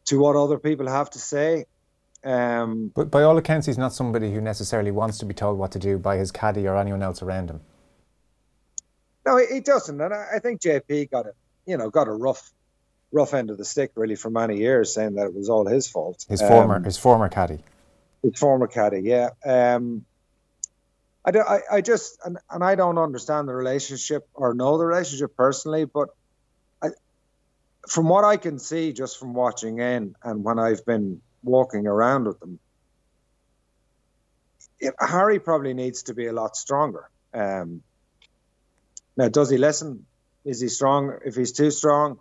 to 0.05 0.19
what 0.19 0.35
other 0.35 0.57
people 0.57 0.87
have 0.87 1.09
to 1.11 1.19
say 1.19 1.65
um, 2.23 2.91
but 2.95 3.11
by 3.11 3.23
all 3.23 3.37
accounts, 3.37 3.67
he's 3.67 3.77
not 3.77 3.93
somebody 3.93 4.33
who 4.33 4.39
necessarily 4.39 4.91
wants 4.91 5.17
to 5.17 5.25
be 5.25 5.33
told 5.33 5.57
what 5.57 5.71
to 5.73 5.79
do 5.79 5.97
by 5.97 6.17
his 6.17 6.31
caddy 6.31 6.67
or 6.67 6.77
anyone 6.77 7.03
else 7.03 7.21
around 7.21 7.49
him. 7.49 7.61
No, 9.25 9.37
he 9.37 9.59
doesn't, 9.59 9.99
and 9.99 10.13
I 10.13 10.39
think 10.39 10.61
JP 10.61 11.11
got 11.11 11.25
it. 11.27 11.35
You 11.65 11.77
know, 11.77 11.89
got 11.89 12.07
a 12.07 12.11
rough, 12.11 12.51
rough 13.11 13.33
end 13.33 13.49
of 13.49 13.57
the 13.57 13.65
stick 13.65 13.91
really 13.95 14.15
for 14.15 14.29
many 14.29 14.57
years, 14.57 14.93
saying 14.93 15.15
that 15.15 15.27
it 15.27 15.33
was 15.33 15.49
all 15.49 15.65
his 15.65 15.87
fault. 15.87 16.25
His 16.27 16.41
former, 16.41 16.75
um, 16.75 16.83
his 16.83 16.97
former 16.97 17.29
caddy. 17.29 17.59
His 18.21 18.37
former 18.37 18.67
caddy, 18.67 19.01
yeah. 19.01 19.29
Um, 19.45 20.05
I, 21.25 21.31
do, 21.31 21.39
I, 21.39 21.59
I 21.71 21.81
just 21.81 22.19
and, 22.25 22.37
and 22.49 22.63
I 22.63 22.75
don't 22.75 22.97
understand 22.97 23.47
the 23.47 23.53
relationship 23.53 24.27
or 24.33 24.53
know 24.53 24.77
the 24.77 24.85
relationship 24.85 25.35
personally, 25.37 25.85
but 25.85 26.09
I, 26.81 26.89
from 27.87 28.09
what 28.09 28.25
I 28.25 28.37
can 28.37 28.59
see, 28.59 28.91
just 28.91 29.19
from 29.19 29.33
watching 29.33 29.79
in 29.79 30.15
and 30.23 30.43
when 30.43 30.59
I've 30.59 30.85
been 30.85 31.21
walking 31.43 31.87
around 31.87 32.25
with 32.25 32.39
them. 32.39 32.59
It, 34.79 34.93
Harry 34.99 35.39
probably 35.39 35.73
needs 35.73 36.03
to 36.03 36.13
be 36.13 36.27
a 36.27 36.33
lot 36.33 36.57
stronger. 36.57 37.09
Um, 37.33 37.83
now, 39.15 39.29
does 39.29 39.49
he 39.49 39.57
listen? 39.57 40.05
Is 40.45 40.59
he 40.59 40.67
strong? 40.67 41.19
If 41.25 41.35
he's 41.35 41.51
too 41.51 41.71
strong, 41.71 42.19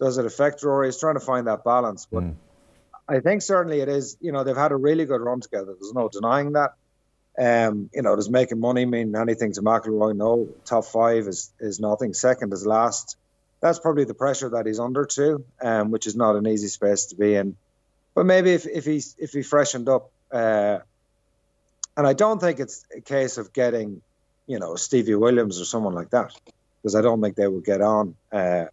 does 0.00 0.18
it 0.18 0.24
affect 0.24 0.62
Rory? 0.62 0.88
He's 0.88 0.98
trying 0.98 1.14
to 1.14 1.20
find 1.20 1.46
that 1.46 1.64
balance. 1.64 2.06
But 2.10 2.24
mm. 2.24 2.34
I 3.08 3.20
think 3.20 3.42
certainly 3.42 3.80
it 3.80 3.88
is. 3.88 4.16
You 4.20 4.32
know, 4.32 4.44
they've 4.44 4.56
had 4.56 4.72
a 4.72 4.76
really 4.76 5.06
good 5.06 5.20
run 5.20 5.40
together. 5.40 5.74
There's 5.78 5.94
no 5.94 6.08
denying 6.08 6.52
that. 6.52 6.74
Um, 7.38 7.88
you 7.94 8.02
know, 8.02 8.16
does 8.16 8.28
making 8.28 8.58
money 8.58 8.84
mean 8.84 9.14
anything 9.14 9.52
to 9.52 9.62
McIlroy? 9.62 10.16
No. 10.16 10.48
Top 10.64 10.84
five 10.84 11.26
is 11.26 11.52
is 11.60 11.80
nothing. 11.80 12.14
Second 12.14 12.52
is 12.52 12.66
last. 12.66 13.16
That's 13.60 13.78
probably 13.78 14.04
the 14.04 14.14
pressure 14.14 14.50
that 14.50 14.66
he's 14.66 14.78
under 14.78 15.04
too, 15.04 15.44
um, 15.60 15.90
which 15.90 16.06
is 16.06 16.14
not 16.14 16.36
an 16.36 16.46
easy 16.46 16.68
space 16.68 17.06
to 17.06 17.16
be 17.16 17.34
in. 17.34 17.56
But 18.14 18.26
maybe 18.26 18.52
if, 18.52 18.66
if 18.66 18.84
he's 18.84 19.16
if 19.18 19.32
he 19.32 19.42
freshened 19.42 19.88
up, 19.88 20.10
uh, 20.32 20.78
and 21.96 22.06
I 22.06 22.12
don't 22.12 22.40
think 22.40 22.60
it's 22.60 22.84
a 22.96 23.00
case 23.00 23.38
of 23.38 23.52
getting, 23.52 24.02
you 24.46 24.58
know, 24.58 24.76
Stevie 24.76 25.14
Williams 25.14 25.60
or 25.60 25.64
someone 25.64 25.94
like 25.94 26.10
that, 26.10 26.32
because 26.88 26.96
I 26.96 27.02
don't 27.02 27.20
think 27.20 27.36
they 27.36 27.46
will 27.46 27.60
get 27.60 27.82
on. 27.82 28.14
Uh, 28.32 28.64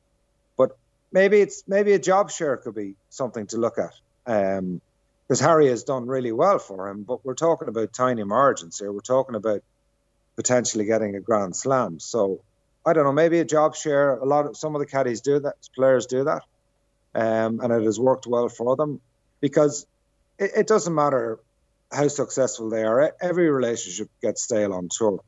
but 0.56 0.78
maybe 1.12 1.42
it's 1.42 1.64
maybe 1.68 1.92
a 1.92 2.00
job 2.00 2.32
share 2.32 2.56
could 2.56 2.74
be 2.74 2.96
something 3.10 3.46
to 3.48 3.58
look 3.58 3.78
at. 3.78 3.94
Um, 4.26 4.80
because 5.28 5.42
Harry 5.42 5.68
has 5.68 5.84
done 5.84 6.08
really 6.08 6.32
well 6.32 6.60
for 6.60 6.88
him, 6.88 7.04
but 7.04 7.26
we're 7.26 7.34
talking 7.34 7.68
about 7.68 7.92
tiny 7.92 8.24
margins 8.24 8.80
here. 8.80 8.90
We're 8.92 9.00
talking 9.00 9.36
about 9.36 9.64
potentially 10.38 10.86
getting 10.86 11.16
a 11.16 11.20
grand 11.20 11.58
slam. 11.58 12.00
So 12.00 12.40
I 12.86 12.94
don't 12.94 13.04
know, 13.04 13.12
maybe 13.12 13.40
a 13.40 13.46
job 13.46 13.76
share. 13.76 14.16
A 14.16 14.24
lot 14.24 14.46
of 14.46 14.56
some 14.56 14.76
of 14.76 14.80
the 14.80 14.86
caddies 14.86 15.20
do 15.20 15.40
that, 15.40 15.56
players 15.76 16.06
do 16.06 16.24
that, 16.24 16.44
um, 17.16 17.60
and 17.60 17.74
it 17.74 17.84
has 17.84 18.00
worked 18.00 18.28
well 18.28 18.48
for 18.48 18.78
them 18.78 19.02
because 19.42 19.86
it, 20.40 20.52
it 20.56 20.68
doesn't 20.68 20.96
matter 20.96 21.40
how 21.92 22.08
successful 22.08 22.70
they 22.70 22.84
are. 22.84 23.14
Every 23.20 23.50
relationship 23.50 24.10
gets 24.22 24.44
stale 24.44 24.72
on 24.74 24.88
tour. 24.90 25.22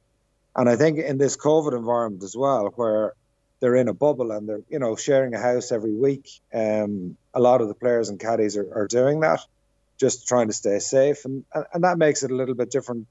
And 0.57 0.67
I 0.67 0.75
think 0.75 0.97
in 0.99 1.17
this 1.17 1.37
COVID 1.37 1.77
environment 1.77 2.23
as 2.23 2.35
well, 2.35 2.73
where 2.75 3.13
they're 3.59 3.75
in 3.75 3.87
a 3.87 3.93
bubble 3.93 4.31
and 4.31 4.49
they're, 4.49 4.61
you 4.69 4.79
know, 4.79 4.95
sharing 4.95 5.33
a 5.33 5.39
house 5.39 5.71
every 5.71 5.93
week, 5.93 6.29
um, 6.53 7.15
a 7.33 7.39
lot 7.39 7.61
of 7.61 7.67
the 7.67 7.73
players 7.73 8.09
and 8.09 8.19
caddies 8.19 8.57
are, 8.57 8.67
are 8.73 8.87
doing 8.87 9.21
that, 9.21 9.39
just 9.97 10.27
trying 10.27 10.47
to 10.47 10.53
stay 10.53 10.79
safe. 10.79 11.25
And, 11.25 11.45
and 11.73 11.83
that 11.83 11.97
makes 11.97 12.23
it 12.23 12.31
a 12.31 12.35
little 12.35 12.55
bit 12.55 12.71
different, 12.71 13.07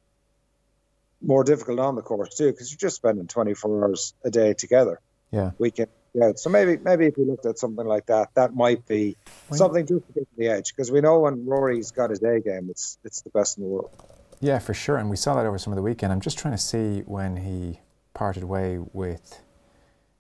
more 1.23 1.45
difficult 1.45 1.79
on 1.79 1.95
the 1.95 2.03
course 2.03 2.37
too, 2.37 2.51
because 2.51 2.71
you're 2.71 2.79
just 2.79 2.97
spending 2.97 3.29
24 3.29 3.85
hours 3.85 4.15
a 4.25 4.31
day 4.31 4.53
together. 4.53 5.01
Yeah. 5.31 5.53
Weekend 5.59 5.89
yeah, 6.17 6.33
so 6.35 6.49
maybe 6.49 6.79
maybe 6.79 7.05
if 7.05 7.19
you 7.19 7.27
looked 7.27 7.45
at 7.45 7.59
something 7.59 7.87
like 7.87 8.07
that, 8.07 8.31
that 8.37 8.55
might 8.55 8.89
be 8.89 9.19
something 9.53 9.87
just 9.87 10.07
to 10.07 10.13
get 10.15 10.29
the 10.39 10.49
edge 10.49 10.75
because 10.75 10.91
we 10.91 11.03
know 11.03 11.21
when 11.21 11.45
Rory's 11.45 11.91
got 11.91 12.09
his 12.09 12.23
A 12.23 12.41
game, 12.41 12.69
it's 12.71 12.97
it's 13.05 13.21
the 13.21 13.29
best 13.29 13.59
in 13.59 13.65
the 13.65 13.69
world. 13.69 13.91
Yeah, 14.41 14.59
for 14.59 14.75
sure, 14.75 14.97
and 14.99 15.09
we 15.09 15.17
saw 15.17 15.35
that 15.35 15.47
over 15.47 15.59
some 15.59 15.73
of 15.73 15.77
the 15.77 15.83
weekend. 15.83 16.13
I'm 16.13 16.21
just 16.21 16.39
trying 16.39 16.55
to 16.55 16.59
see 16.59 17.01
when 17.07 17.39
he 17.39 17.81
parted 18.13 18.45
way 18.45 18.79
with 18.93 19.41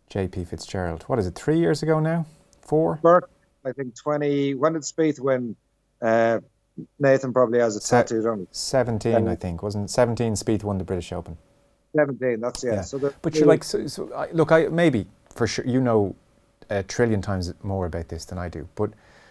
J.P. 0.08 0.44
Fitzgerald. 0.44 1.02
What 1.04 1.18
is 1.18 1.26
it? 1.26 1.34
Three 1.34 1.58
years 1.58 1.82
ago 1.82 2.00
now? 2.00 2.26
Four? 2.62 3.00
I 3.64 3.72
think 3.72 3.94
twenty. 3.94 4.54
When 4.54 4.72
did 4.74 4.82
Spieth 4.82 5.20
win? 5.20 5.56
Uh, 6.00 6.40
Nathan 6.98 7.32
probably 7.32 7.58
has 7.58 7.76
a 7.76 7.80
Se- 7.80 8.02
tattooed 8.02 8.26
on. 8.26 8.46
Seventeen, 8.52 9.28
I 9.28 9.34
think, 9.34 9.62
wasn't 9.62 9.86
it? 9.86 9.90
Seventeen. 9.90 10.34
Spieth 10.34 10.64
won 10.64 10.78
the 10.78 10.84
British 10.84 11.12
Open. 11.12 11.36
Seventeen. 11.94 12.40
That's 12.40 12.64
yeah. 12.64 12.74
yeah. 12.74 12.80
So 12.82 13.12
but 13.22 13.34
you're 13.34 13.46
like, 13.46 13.64
so, 13.64 13.86
so 13.86 14.12
I, 14.14 14.30
look, 14.30 14.52
I 14.52 14.68
maybe 14.68 15.06
for 15.34 15.46
sure, 15.46 15.66
you 15.66 15.80
know 15.80 16.14
a 16.70 16.82
trillion 16.82 17.22
times 17.22 17.52
more 17.62 17.86
about 17.86 18.08
this 18.08 18.24
than 18.24 18.38
I 18.38 18.48
do, 18.48 18.68
but 18.74 18.90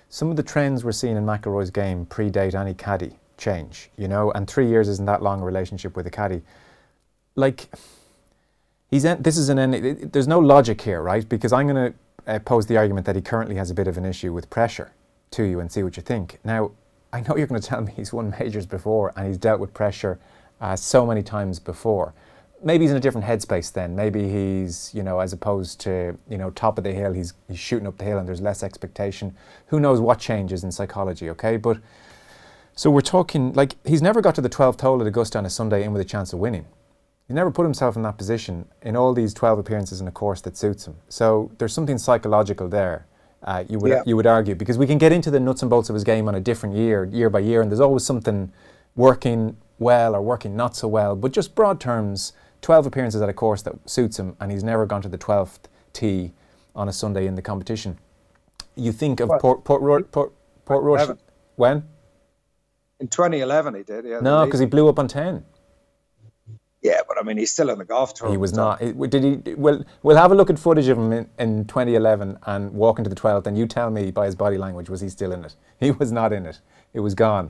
some 0.10 0.30
of 0.30 0.38
the 0.38 0.44
trends 0.44 0.84
we're 0.84 0.92
seeing 0.92 1.18
in 1.18 1.26
McIlroy's 1.26 1.72
game 1.72 2.06
predate 2.06 2.56
any 2.56 2.74
caddy 2.74 3.18
change, 3.38 3.90
you 3.98 4.08
know, 4.08 4.32
and 4.32 4.48
three 4.48 4.68
years 4.68 4.88
isn't 4.88 5.06
that 5.06 5.22
long 5.22 5.42
a 5.42 5.46
relationship 5.46 5.96
with 5.96 6.08
a 6.08 6.10
caddy. 6.10 6.42
Like, 7.36 7.68
he's 8.90 9.06
en- 9.06 9.22
this 9.22 9.38
is 9.38 9.50
an 9.50 10.10
there's 10.12 10.28
no 10.28 10.40
logic 10.40 10.82
here, 10.82 11.02
right? 11.02 11.28
Because 11.28 11.52
I'm 11.52 11.68
going 11.68 11.94
to 11.94 12.34
uh, 12.34 12.40
pose 12.40 12.66
the 12.66 12.78
argument 12.78 13.06
that 13.06 13.16
he 13.16 13.22
currently 13.22 13.56
has 13.56 13.70
a 13.70 13.74
bit 13.74 13.88
of 13.88 13.98
an 13.98 14.06
issue 14.06 14.34
with 14.34 14.50
pressure 14.50 14.92
to 15.32 15.44
you 15.44 15.60
and 15.60 15.72
see 15.72 15.84
what 15.84 15.98
you 15.98 16.04
think. 16.04 16.40
Now, 16.44 16.72
I 17.12 17.22
know 17.22 17.36
you're 17.38 17.48
going 17.48 17.62
to 17.62 17.68
tell 17.68 17.82
me 17.82 17.94
he's 17.96 18.14
won 18.14 18.34
majors 18.40 18.66
before 18.66 19.14
and 19.16 19.28
he's 19.28 19.38
dealt 19.38 19.60
with 19.60 19.74
pressure 19.74 20.20
uh, 20.62 20.76
so 20.76 21.06
many 21.06 21.24
times 21.24 21.60
before 21.60 22.14
maybe 22.66 22.84
he's 22.84 22.92
in 22.92 22.98
a 22.98 23.00
different 23.00 23.28
headspace 23.28 23.72
then. 23.72 23.96
Maybe 23.96 24.30
he's, 24.30 24.92
you 24.94 25.04
know, 25.04 25.20
as 25.20 25.34
opposed 25.34 25.80
to, 25.82 26.18
you 26.30 26.38
know, 26.38 26.50
top 26.50 26.78
of 26.78 26.84
the 26.84 26.92
hill, 26.92 27.14
he's, 27.14 27.34
he's 27.48 27.60
shooting 27.60 27.88
up 27.88 27.98
the 27.98 28.06
hill 28.06 28.18
and 28.18 28.28
there's 28.28 28.42
less 28.42 28.64
expectation. 28.64 29.36
Who 29.68 29.80
knows 29.80 30.00
what 30.00 30.20
changes 30.20 30.64
in 30.64 30.72
psychology, 30.72 31.30
okay? 31.30 31.58
But 31.58 31.78
so 32.76 32.92
we're 32.92 33.02
talking, 33.02 33.54
like, 33.54 33.76
he's 33.86 34.02
never 34.02 34.22
got 34.22 34.36
to 34.36 34.42
the 34.42 34.50
12th 34.50 34.82
hole 34.82 35.02
at 35.02 35.08
Augusta 35.08 35.38
on 35.38 35.46
a 35.46 35.50
Sunday 35.50 35.84
in 35.84 35.94
with 35.94 36.02
a 36.02 36.06
chance 36.06 36.34
of 36.34 36.40
winning. 36.40 36.66
He 37.28 37.34
never 37.34 37.50
put 37.50 37.64
himself 37.64 37.96
in 37.96 38.04
that 38.04 38.18
position 38.18 38.68
in 38.82 38.96
all 38.96 39.14
these 39.14 39.34
12 39.34 39.60
appearances 39.60 40.02
in 40.02 40.08
a 40.08 40.12
course 40.12 40.42
that 40.42 40.56
suits 40.56 40.86
him. 40.86 40.96
So 41.10 41.52
there's 41.58 41.74
something 41.74 41.98
psychological 41.98 42.68
there. 42.68 43.08
Uh, 43.42 43.64
you 43.70 43.78
would 43.78 43.92
yeah. 43.92 44.02
you 44.08 44.16
would 44.16 44.26
argue 44.26 44.56
because 44.56 44.78
we 44.78 44.88
can 44.88 44.98
get 44.98 45.12
into 45.12 45.30
the 45.30 45.40
nuts 45.40 45.62
and 45.62 45.70
bolts 45.70 45.88
of 45.90 45.94
his 45.94 46.04
game 46.04 46.28
on 46.28 46.34
a 46.34 46.40
different 46.40 46.76
year, 46.76 47.06
year 47.06 47.30
by 47.30 47.40
year, 47.40 47.62
and 47.62 47.70
there's 47.70 47.80
always 47.80 48.04
something 48.04 48.52
working 48.96 49.56
well 49.78 50.16
or 50.16 50.22
working 50.22 50.56
not 50.56 50.76
so 50.76 50.88
well, 50.88 51.16
but 51.16 51.32
just 51.32 51.54
broad 51.54 51.80
terms, 51.80 52.34
12 52.62 52.88
appearances 52.88 53.22
at 53.22 53.30
a 53.30 53.34
course 53.34 53.62
that 53.62 53.74
suits 53.88 54.18
him, 54.18 54.36
and 54.40 54.52
he's 54.52 54.64
never 54.64 54.86
gone 54.86 55.02
to 55.02 55.10
the 55.10 55.18
12th 55.18 55.60
tee 55.94 56.32
on 56.76 56.88
a 56.88 56.94
Sunday 56.94 57.28
in 57.28 57.36
the 57.36 57.42
competition. 57.42 57.98
You 58.76 58.92
think 58.92 59.20
of 59.20 59.30
Well, 59.30 59.40
Port, 59.40 59.64
Port, 59.64 59.82
Ro- 59.82 60.04
Port, 60.04 60.34
Portrush 60.66 61.18
when? 61.56 61.84
In 63.00 63.08
2011, 63.08 63.76
he 63.76 63.84
did. 63.84 64.06
Yeah, 64.06 64.20
No, 64.22 64.46
because 64.46 64.60
he 64.60 64.66
blew 64.66 64.88
up 64.88 65.00
on 65.00 65.08
10. 65.08 65.44
Yeah, 66.82 67.00
but 67.08 67.18
I 67.20 67.24
mean, 67.24 67.38
he's 67.38 67.52
still 67.52 67.72
in 67.72 67.80
the 67.80 67.86
golf 67.86 68.14
tour. 68.14 68.30
He 68.30 68.38
was 68.38 68.54
not. 68.54 68.80
Did 69.10 69.24
he? 69.24 69.56
Well, 69.56 69.84
we'll 70.04 70.18
have 70.18 70.32
a 70.32 70.36
look 70.36 70.52
at 70.52 70.60
footage 70.60 70.88
of 70.88 71.00
him 71.00 71.12
in, 71.12 71.30
in 71.40 71.66
2011 71.66 72.38
and 72.46 72.72
walk 72.74 73.00
into 73.00 73.10
the 73.10 73.16
12th, 73.16 73.48
and 73.48 73.58
you 73.58 73.66
tell 73.66 73.90
me 73.90 74.12
by 74.12 74.28
his 74.28 74.36
body 74.36 74.58
language 74.58 74.88
was 74.88 75.02
he 75.02 75.10
still 75.10 75.32
in 75.32 75.44
it? 75.44 75.56
He 75.80 75.92
was 75.92 76.12
not 76.12 76.32
in 76.32 76.46
it. 76.46 76.60
It 76.94 77.00
was 77.00 77.16
gone. 77.16 77.50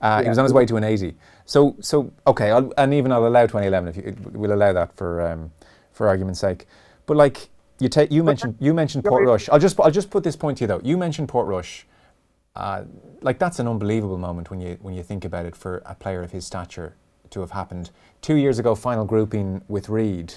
Uh, 0.00 0.22
He 0.22 0.28
was 0.28 0.38
on 0.38 0.44
his 0.44 0.52
way 0.52 0.64
to 0.66 0.76
an 0.76 0.84
80. 0.84 1.16
So, 1.44 1.74
so 1.80 2.12
okay, 2.26 2.52
I'll, 2.52 2.72
and 2.78 2.94
even 2.94 3.10
I'll 3.10 3.26
allow 3.26 3.46
2011 3.46 3.88
if 3.88 3.96
you, 3.96 4.16
we'll 4.32 4.52
allow 4.52 4.72
that 4.72 4.96
for 4.96 5.22
um, 5.28 5.50
for 5.92 6.06
argument's 6.06 6.38
sake. 6.40 6.68
But 7.06 7.16
like 7.16 7.48
you 7.80 7.88
take, 7.88 8.12
you 8.12 8.22
mentioned 8.22 8.54
you 8.60 8.72
mentioned 8.74 9.02
Portrush. 9.04 9.48
I'll 9.50 9.58
just 9.58 9.80
I'll 9.80 9.90
just 9.90 10.08
put 10.10 10.22
this 10.22 10.36
point 10.36 10.58
to 10.58 10.64
you 10.64 10.68
though. 10.68 10.80
You 10.84 10.96
mentioned 10.96 11.28
Portrush. 11.28 11.84
Uh, 12.58 12.84
like 13.22 13.38
that's 13.38 13.60
an 13.60 13.68
unbelievable 13.68 14.18
moment 14.18 14.50
when 14.50 14.60
you 14.60 14.76
when 14.82 14.92
you 14.92 15.02
think 15.02 15.24
about 15.24 15.46
it 15.46 15.54
for 15.54 15.80
a 15.86 15.94
player 15.94 16.22
of 16.22 16.32
his 16.32 16.44
stature 16.44 16.96
to 17.30 17.40
have 17.40 17.52
happened. 17.52 17.90
Two 18.20 18.34
years 18.34 18.58
ago, 18.58 18.74
final 18.74 19.04
grouping 19.04 19.62
with 19.68 19.88
Reed, 19.88 20.34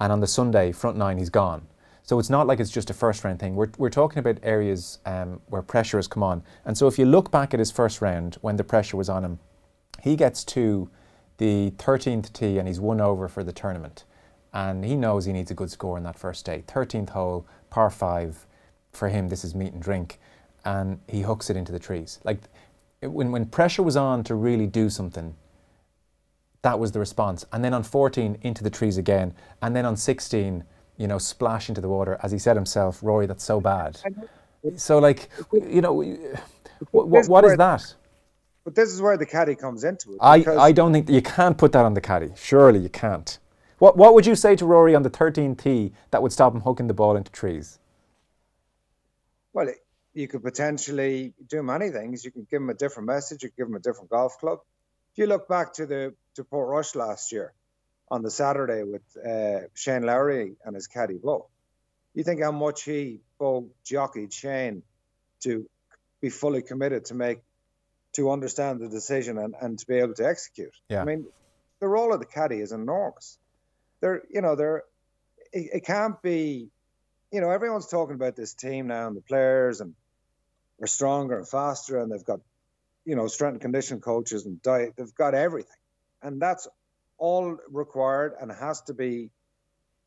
and 0.00 0.12
on 0.12 0.20
the 0.20 0.26
Sunday, 0.26 0.70
front 0.70 0.96
nine, 0.96 1.18
he's 1.18 1.30
gone. 1.30 1.66
So 2.04 2.18
it's 2.18 2.30
not 2.30 2.46
like 2.46 2.60
it's 2.60 2.70
just 2.70 2.90
a 2.90 2.94
first 2.94 3.24
round 3.24 3.38
thing. 3.40 3.54
We're, 3.54 3.70
we're 3.76 3.90
talking 3.90 4.18
about 4.18 4.38
areas 4.42 4.98
um, 5.04 5.42
where 5.48 5.60
pressure 5.60 5.98
has 5.98 6.06
come 6.06 6.22
on. 6.22 6.42
And 6.64 6.78
so 6.78 6.86
if 6.86 6.98
you 6.98 7.04
look 7.04 7.30
back 7.30 7.52
at 7.52 7.60
his 7.60 7.70
first 7.70 8.00
round 8.00 8.36
when 8.40 8.56
the 8.56 8.64
pressure 8.64 8.96
was 8.96 9.10
on 9.10 9.24
him, 9.24 9.38
he 10.02 10.16
gets 10.16 10.42
to 10.44 10.88
the 11.36 11.72
13th 11.76 12.32
tee 12.32 12.58
and 12.58 12.66
he's 12.66 12.80
one 12.80 13.02
over 13.02 13.28
for 13.28 13.44
the 13.44 13.52
tournament. 13.52 14.04
And 14.54 14.86
he 14.86 14.96
knows 14.96 15.26
he 15.26 15.34
needs 15.34 15.50
a 15.50 15.54
good 15.54 15.70
score 15.70 15.98
in 15.98 16.04
that 16.04 16.18
first 16.18 16.46
day. 16.46 16.64
13th 16.66 17.10
hole, 17.10 17.46
par 17.68 17.90
five. 17.90 18.46
For 18.92 19.10
him, 19.10 19.28
this 19.28 19.44
is 19.44 19.54
meat 19.54 19.74
and 19.74 19.82
drink. 19.82 20.18
And 20.64 21.00
he 21.08 21.22
hooks 21.22 21.50
it 21.50 21.56
into 21.56 21.72
the 21.72 21.78
trees. 21.78 22.20
Like 22.24 22.38
it- 23.00 23.10
when, 23.12 23.32
when 23.32 23.46
pressure 23.46 23.82
was 23.82 23.96
on 23.96 24.24
to 24.24 24.34
really 24.34 24.66
do 24.66 24.90
something, 24.90 25.34
that 26.62 26.78
was 26.78 26.92
the 26.92 26.98
response. 26.98 27.44
And 27.52 27.64
then 27.64 27.72
on 27.72 27.82
14, 27.82 28.38
into 28.42 28.64
the 28.64 28.70
trees 28.70 28.98
again. 28.98 29.34
And 29.62 29.74
then 29.76 29.84
on 29.86 29.96
16, 29.96 30.64
you 30.96 31.06
know, 31.06 31.18
splash 31.18 31.68
into 31.68 31.80
the 31.80 31.88
water. 31.88 32.18
As 32.22 32.32
he 32.32 32.38
said 32.38 32.56
himself, 32.56 33.00
Rory, 33.02 33.26
that's 33.26 33.44
so 33.44 33.60
bad. 33.60 33.98
So, 34.76 34.98
like, 34.98 35.28
you 35.52 35.80
know, 35.80 35.94
what, 36.90 37.08
what, 37.08 37.28
what 37.28 37.44
is 37.44 37.56
that? 37.58 37.94
But 38.64 38.74
this 38.74 38.90
is 38.92 39.00
where 39.00 39.16
the 39.16 39.24
caddy 39.24 39.54
comes 39.54 39.84
into 39.84 40.12
it. 40.12 40.18
I, 40.20 40.44
I 40.58 40.72
don't 40.72 40.92
think 40.92 41.08
you 41.08 41.22
can't 41.22 41.56
put 41.56 41.72
that 41.72 41.84
on 41.84 41.94
the 41.94 42.00
caddy. 42.00 42.32
Surely 42.36 42.80
you 42.80 42.88
can't. 42.90 43.38
What, 43.78 43.96
what 43.96 44.12
would 44.14 44.26
you 44.26 44.34
say 44.34 44.56
to 44.56 44.66
Rory 44.66 44.96
on 44.96 45.04
the 45.04 45.10
13th 45.10 45.62
tee 45.62 45.92
that 46.10 46.20
would 46.20 46.32
stop 46.32 46.52
him 46.52 46.62
hooking 46.62 46.88
the 46.88 46.92
ball 46.94 47.16
into 47.16 47.30
trees? 47.30 47.78
Well, 49.52 49.68
it- 49.68 49.84
you 50.18 50.26
could 50.26 50.42
potentially 50.42 51.32
do 51.46 51.62
many 51.62 51.90
things. 51.90 52.24
You 52.24 52.32
can 52.32 52.44
give 52.50 52.60
him 52.60 52.70
a 52.70 52.74
different 52.74 53.06
message. 53.06 53.44
You 53.44 53.50
can 53.50 53.56
give 53.56 53.68
him 53.68 53.76
a 53.76 53.80
different 53.80 54.10
golf 54.10 54.36
club. 54.38 54.58
If 55.12 55.18
you 55.18 55.26
look 55.26 55.48
back 55.48 55.74
to 55.74 55.86
the 55.86 56.14
to 56.34 56.42
Portrush 56.42 56.96
last 56.96 57.30
year 57.30 57.52
on 58.10 58.22
the 58.22 58.30
Saturday 58.30 58.82
with 58.82 59.02
uh, 59.16 59.68
Shane 59.74 60.02
Lowry 60.02 60.56
and 60.64 60.74
his 60.74 60.88
caddy 60.88 61.18
Bo, 61.22 61.46
you 62.14 62.24
think 62.24 62.42
how 62.42 62.50
much 62.50 62.82
he 62.82 63.20
Bo 63.38 63.68
jockeyed 63.84 64.32
Shane 64.32 64.82
to 65.42 65.68
be 66.20 66.30
fully 66.30 66.62
committed 66.62 67.04
to 67.06 67.14
make 67.14 67.38
to 68.14 68.32
understand 68.32 68.80
the 68.80 68.88
decision 68.88 69.38
and, 69.38 69.54
and 69.60 69.78
to 69.78 69.86
be 69.86 69.98
able 69.98 70.14
to 70.14 70.26
execute. 70.26 70.74
Yeah. 70.88 71.02
I 71.02 71.04
mean, 71.04 71.26
the 71.78 71.86
role 71.86 72.12
of 72.12 72.18
the 72.18 72.26
caddy 72.26 72.58
is 72.58 72.72
enormous. 72.72 73.38
There, 74.00 74.22
you 74.28 74.42
know, 74.42 74.56
there 74.56 74.82
it, 75.52 75.70
it 75.74 75.84
can't 75.84 76.20
be 76.22 76.70
you 77.30 77.40
know, 77.40 77.50
everyone's 77.50 77.86
talking 77.86 78.14
about 78.14 78.36
this 78.36 78.54
team 78.54 78.86
now 78.86 79.06
and 79.06 79.16
the 79.16 79.20
players 79.20 79.80
and 79.80 79.94
are 80.80 80.86
stronger 80.86 81.38
and 81.38 81.48
faster 81.48 81.98
and 81.98 82.10
they've 82.10 82.24
got, 82.24 82.40
you 83.04 83.16
know, 83.16 83.26
strength 83.26 83.54
and 83.54 83.60
condition 83.62 84.00
coaches 84.00 84.46
and 84.46 84.62
diet. 84.62 84.94
They've 84.96 85.14
got 85.14 85.34
everything. 85.34 85.70
And 86.22 86.40
that's 86.40 86.68
all 87.16 87.58
required 87.70 88.34
and 88.40 88.50
has 88.50 88.80
to 88.82 88.94
be 88.94 89.30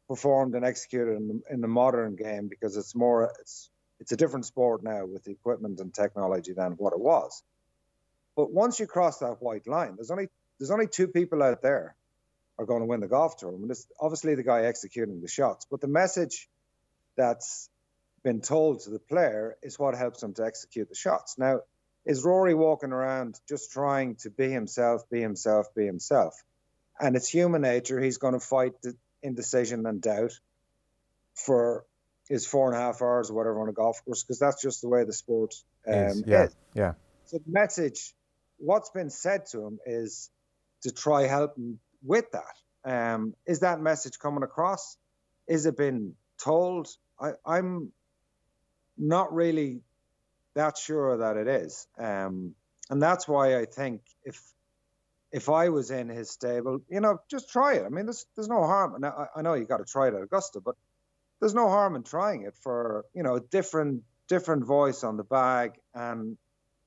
performed 0.07 0.55
and 0.55 0.65
executed 0.65 1.17
in 1.17 1.27
the, 1.27 1.41
in 1.53 1.61
the 1.61 1.67
modern 1.67 2.15
game 2.15 2.47
because 2.47 2.77
it's 2.77 2.95
more, 2.95 3.31
it's, 3.39 3.69
it's 3.99 4.11
a 4.11 4.17
different 4.17 4.45
sport 4.45 4.83
now 4.83 5.05
with 5.05 5.23
the 5.23 5.31
equipment 5.31 5.79
and 5.79 5.93
technology 5.93 6.53
than 6.53 6.73
what 6.73 6.93
it 6.93 6.99
was. 6.99 7.43
But 8.35 8.51
once 8.51 8.79
you 8.79 8.87
cross 8.87 9.19
that 9.19 9.41
white 9.41 9.67
line, 9.67 9.95
there's 9.95 10.11
only, 10.11 10.27
there's 10.59 10.71
only 10.71 10.87
two 10.87 11.07
people 11.07 11.43
out 11.43 11.61
there 11.61 11.95
are 12.57 12.65
going 12.65 12.81
to 12.81 12.85
win 12.85 12.99
the 12.99 13.07
golf 13.07 13.37
tournament. 13.37 13.71
It's 13.71 13.87
obviously 13.99 14.35
the 14.35 14.43
guy 14.43 14.63
executing 14.63 15.21
the 15.21 15.27
shots, 15.27 15.65
but 15.69 15.81
the 15.81 15.87
message 15.87 16.47
that's 17.15 17.69
been 18.23 18.41
told 18.41 18.81
to 18.81 18.89
the 18.89 18.99
player 18.99 19.57
is 19.63 19.79
what 19.79 19.95
helps 19.95 20.21
him 20.21 20.33
to 20.35 20.45
execute 20.45 20.89
the 20.89 20.95
shots. 20.95 21.35
Now, 21.37 21.61
is 22.05 22.23
Rory 22.23 22.53
walking 22.53 22.91
around 22.91 23.39
just 23.47 23.71
trying 23.71 24.15
to 24.21 24.29
be 24.29 24.49
himself, 24.49 25.09
be 25.09 25.21
himself, 25.21 25.67
be 25.75 25.85
himself? 25.85 26.33
And 26.99 27.15
it's 27.15 27.27
human 27.27 27.61
nature. 27.61 27.99
He's 27.99 28.17
going 28.17 28.33
to 28.33 28.39
fight 28.39 28.73
the 28.81 28.95
indecision 29.23 29.85
and 29.85 30.01
doubt 30.01 30.33
for 31.35 31.85
his 32.27 32.45
four 32.45 32.67
and 32.71 32.77
a 32.77 32.79
half 32.79 33.01
hours 33.01 33.29
or 33.29 33.33
whatever 33.35 33.61
on 33.61 33.69
a 33.69 33.73
golf 33.73 34.03
course 34.05 34.23
because 34.23 34.39
that's 34.39 34.61
just 34.61 34.81
the 34.81 34.89
way 34.89 35.03
the 35.03 35.13
sport 35.13 35.53
um, 35.87 35.95
Is- 35.95 36.23
yeah, 36.25 36.43
is. 36.45 36.55
yeah. 36.73 36.93
So 37.25 37.37
the 37.37 37.51
message, 37.51 38.13
what's 38.57 38.89
been 38.89 39.09
said 39.09 39.45
to 39.51 39.65
him 39.65 39.79
is 39.85 40.29
to 40.83 40.91
try 40.91 41.27
help 41.27 41.57
him 41.57 41.79
with 42.03 42.25
that. 42.31 42.55
Um, 42.83 43.35
is 43.45 43.59
that 43.61 43.79
message 43.79 44.19
coming 44.19 44.43
across? 44.43 44.97
Is 45.47 45.65
it 45.65 45.77
been 45.77 46.15
told? 46.43 46.87
I, 47.19 47.31
I'm 47.45 47.91
not 48.97 49.33
really 49.33 49.81
that 50.55 50.77
sure 50.77 51.17
that 51.17 51.37
it 51.37 51.47
is, 51.47 51.87
um, 51.97 52.55
and 52.89 53.01
that's 53.01 53.27
why 53.27 53.57
I 53.57 53.65
think 53.65 54.01
if 54.23 54.41
if 55.31 55.47
I 55.49 55.69
was 55.69 55.91
in 55.91 56.09
his 56.09 56.29
stable, 56.29 56.81
you 56.89 56.99
know, 56.99 57.21
just 57.29 57.49
try 57.49 57.75
it. 57.75 57.85
I 57.85 57.89
mean, 57.89 58.05
there's 58.05 58.25
there's 58.35 58.49
no 58.49 58.63
harm. 58.63 58.99
Now, 58.99 59.27
I, 59.35 59.39
I 59.39 59.41
know 59.41 59.53
you 59.53 59.65
got 59.65 59.77
to 59.77 59.85
try 59.85 60.07
it 60.07 60.13
at 60.13 60.21
Augusta, 60.21 60.59
but 60.59 60.75
there's 61.39 61.55
no 61.55 61.69
harm 61.69 61.95
in 61.95 62.03
trying 62.03 62.43
it 62.43 62.55
for 62.61 63.05
you 63.13 63.23
know 63.23 63.35
a 63.35 63.41
different 63.41 64.03
different 64.27 64.65
voice 64.65 65.03
on 65.03 65.17
the 65.17 65.23
bag 65.23 65.73
and 65.93 66.37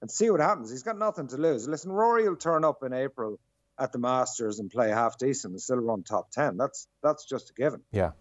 and 0.00 0.10
see 0.10 0.30
what 0.30 0.40
happens. 0.40 0.70
He's 0.70 0.82
got 0.82 0.98
nothing 0.98 1.28
to 1.28 1.36
lose. 1.36 1.66
Listen, 1.66 1.90
Rory 1.90 2.28
will 2.28 2.36
turn 2.36 2.64
up 2.64 2.82
in 2.82 2.92
April 2.92 3.38
at 3.78 3.92
the 3.92 3.98
Masters 3.98 4.60
and 4.60 4.70
play 4.70 4.90
half 4.90 5.18
decent 5.18 5.52
and 5.52 5.60
still 5.60 5.78
run 5.78 6.02
top 6.02 6.30
ten. 6.30 6.56
That's 6.56 6.86
that's 7.02 7.24
just 7.24 7.50
a 7.50 7.54
given. 7.54 7.80
Yeah. 7.90 8.12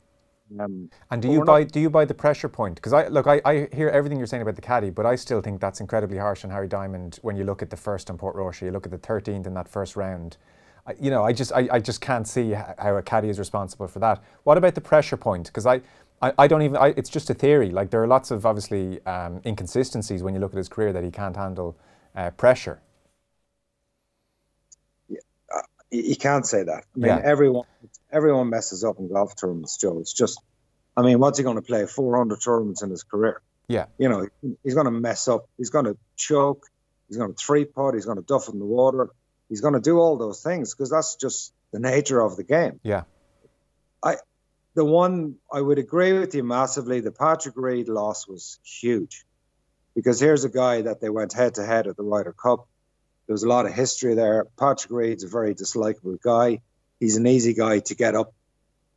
Um, 0.60 0.90
And 1.10 1.22
do 1.22 1.32
you 1.32 1.44
buy 1.44 1.62
not- 1.62 1.72
do 1.72 1.80
you 1.80 1.90
buy 1.90 2.06
the 2.06 2.14
pressure 2.14 2.50
point? 2.50 2.76
Because 2.76 2.94
I 2.94 3.08
look, 3.08 3.28
I, 3.28 3.42
I 3.46 3.68
hear 3.74 3.90
everything 3.90 4.18
you're 4.18 4.28
saying 4.28 4.42
about 4.44 4.56
the 4.56 4.62
caddy, 4.62 4.90
but 4.90 5.06
I 5.06 5.16
still 5.16 5.42
think 5.42 5.60
that's 5.62 5.80
incredibly 5.82 6.18
harsh 6.18 6.44
on 6.46 6.52
Harry 6.52 6.68
Diamond 6.68 7.20
when 7.22 7.36
you 7.38 7.44
look 7.44 7.62
at 7.62 7.70
the 7.70 7.78
first 7.78 8.10
on 8.10 8.18
Portrush, 8.18 8.62
you 8.62 8.72
look 8.72 8.86
at 8.86 8.92
the 8.92 8.98
13th 9.00 9.48
in 9.48 9.54
that 9.56 9.68
first 9.68 9.96
round. 9.96 10.38
I, 10.86 10.96
you 11.00 11.10
know, 11.10 11.24
I 11.24 11.34
just 11.34 11.52
I, 11.54 11.68
I 11.72 11.80
just 11.80 12.02
can't 12.02 12.28
see 12.28 12.52
how 12.52 12.98
a 12.98 13.02
caddy 13.02 13.30
is 13.30 13.40
responsible 13.40 13.88
for 13.88 14.00
that. 14.00 14.22
What 14.44 14.58
about 14.58 14.76
the 14.76 14.82
pressure 14.82 15.18
point? 15.18 15.48
Because 15.48 15.66
I, 15.66 15.82
I, 16.22 16.34
I 16.38 16.48
don't 16.48 16.62
even. 16.62 16.78
I, 16.78 16.88
it's 16.98 17.10
just 17.10 17.30
a 17.30 17.34
theory. 17.34 17.70
Like 17.72 17.90
there 17.90 18.02
are 18.04 18.08
lots 18.08 18.32
of 18.32 18.46
obviously 18.46 19.04
um, 19.06 19.42
inconsistencies 19.46 20.24
when 20.24 20.34
you 20.34 20.40
look 20.42 20.52
at 20.54 20.58
his 20.58 20.70
career 20.70 20.94
that 20.94 21.04
he 21.04 21.12
can't 21.12 21.36
handle 21.36 21.78
uh, 22.16 22.32
pressure. 22.32 22.82
you, 25.10 25.20
you 25.92 26.16
can't 26.18 26.46
say 26.46 26.64
that. 26.64 26.84
I 26.96 27.00
mean, 27.00 27.18
Yeah. 27.18 27.22
everyone 27.24 27.66
everyone 28.14 28.50
messes 28.50 28.84
up 28.84 29.00
in 29.00 29.10
golf 29.10 29.36
tournaments, 29.36 29.78
Joe. 29.78 30.00
It's 30.00 30.14
just, 30.14 30.42
I 30.96 31.02
mean, 31.02 31.20
what's 31.20 31.38
he 31.38 31.44
going 31.44 31.56
to 31.56 31.62
play? 31.62 31.86
400 31.86 32.40
tournaments 32.42 32.84
in 32.84 32.90
his 32.90 33.04
career. 33.04 33.42
Yeah. 33.68 33.86
You 33.98 34.10
know, 34.10 34.28
he's 34.64 34.76
going 34.76 34.86
to 34.86 34.92
mess 34.92 35.28
up. 35.28 35.50
He's 35.58 35.72
going 35.72 35.86
to 35.86 35.98
choke. 36.16 36.68
He's 37.08 37.18
going 37.18 37.34
to 37.34 37.38
three 37.38 37.66
putt. 37.66 37.96
He's 37.96 38.06
going 38.06 38.18
to 38.18 38.24
duff 38.24 38.50
in 38.50 38.60
the 38.60 38.66
water. 38.66 39.10
He's 39.50 39.62
going 39.62 39.74
to 39.74 39.82
do 39.82 39.98
all 40.00 40.18
those 40.18 40.42
things 40.42 40.74
because 40.74 40.90
that's 40.90 41.16
just 41.16 41.54
the 41.72 41.80
nature 41.80 42.22
of 42.22 42.38
the 42.38 42.44
game. 42.44 42.80
Yeah. 42.84 43.04
I, 44.04 44.18
the 44.76 44.86
one 44.86 45.36
I 45.52 45.62
would 45.62 45.80
agree 45.80 46.14
with 46.14 46.36
you 46.36 46.44
massively. 46.44 47.00
The 47.02 47.12
Patrick 47.12 47.56
Reed 47.58 47.88
loss 47.88 48.28
was 48.28 48.60
huge 48.64 49.26
because 49.96 50.20
here's 50.20 50.44
a 50.44 50.50
guy 50.50 50.84
that 50.84 51.02
they 51.02 51.10
went 51.10 51.34
head 51.34 51.56
to 51.56 51.66
head 51.66 51.88
at 51.88 51.98
the 51.98 52.04
Ryder 52.04 52.34
Cup. 52.34 52.68
There 53.28 53.34
was 53.34 53.44
a 53.44 53.48
lot 53.48 53.66
of 53.66 53.74
history 53.74 54.16
there. 54.16 54.46
Patrick 54.60 54.92
Reed's 54.92 55.24
a 55.24 55.28
very 55.28 55.56
dislikable 55.56 56.22
guy. 56.22 56.62
He's 57.00 57.18
an 57.18 57.28
easy 57.28 57.54
guy 57.54 57.80
to 57.80 57.96
get 57.96 58.16
up. 58.16 58.34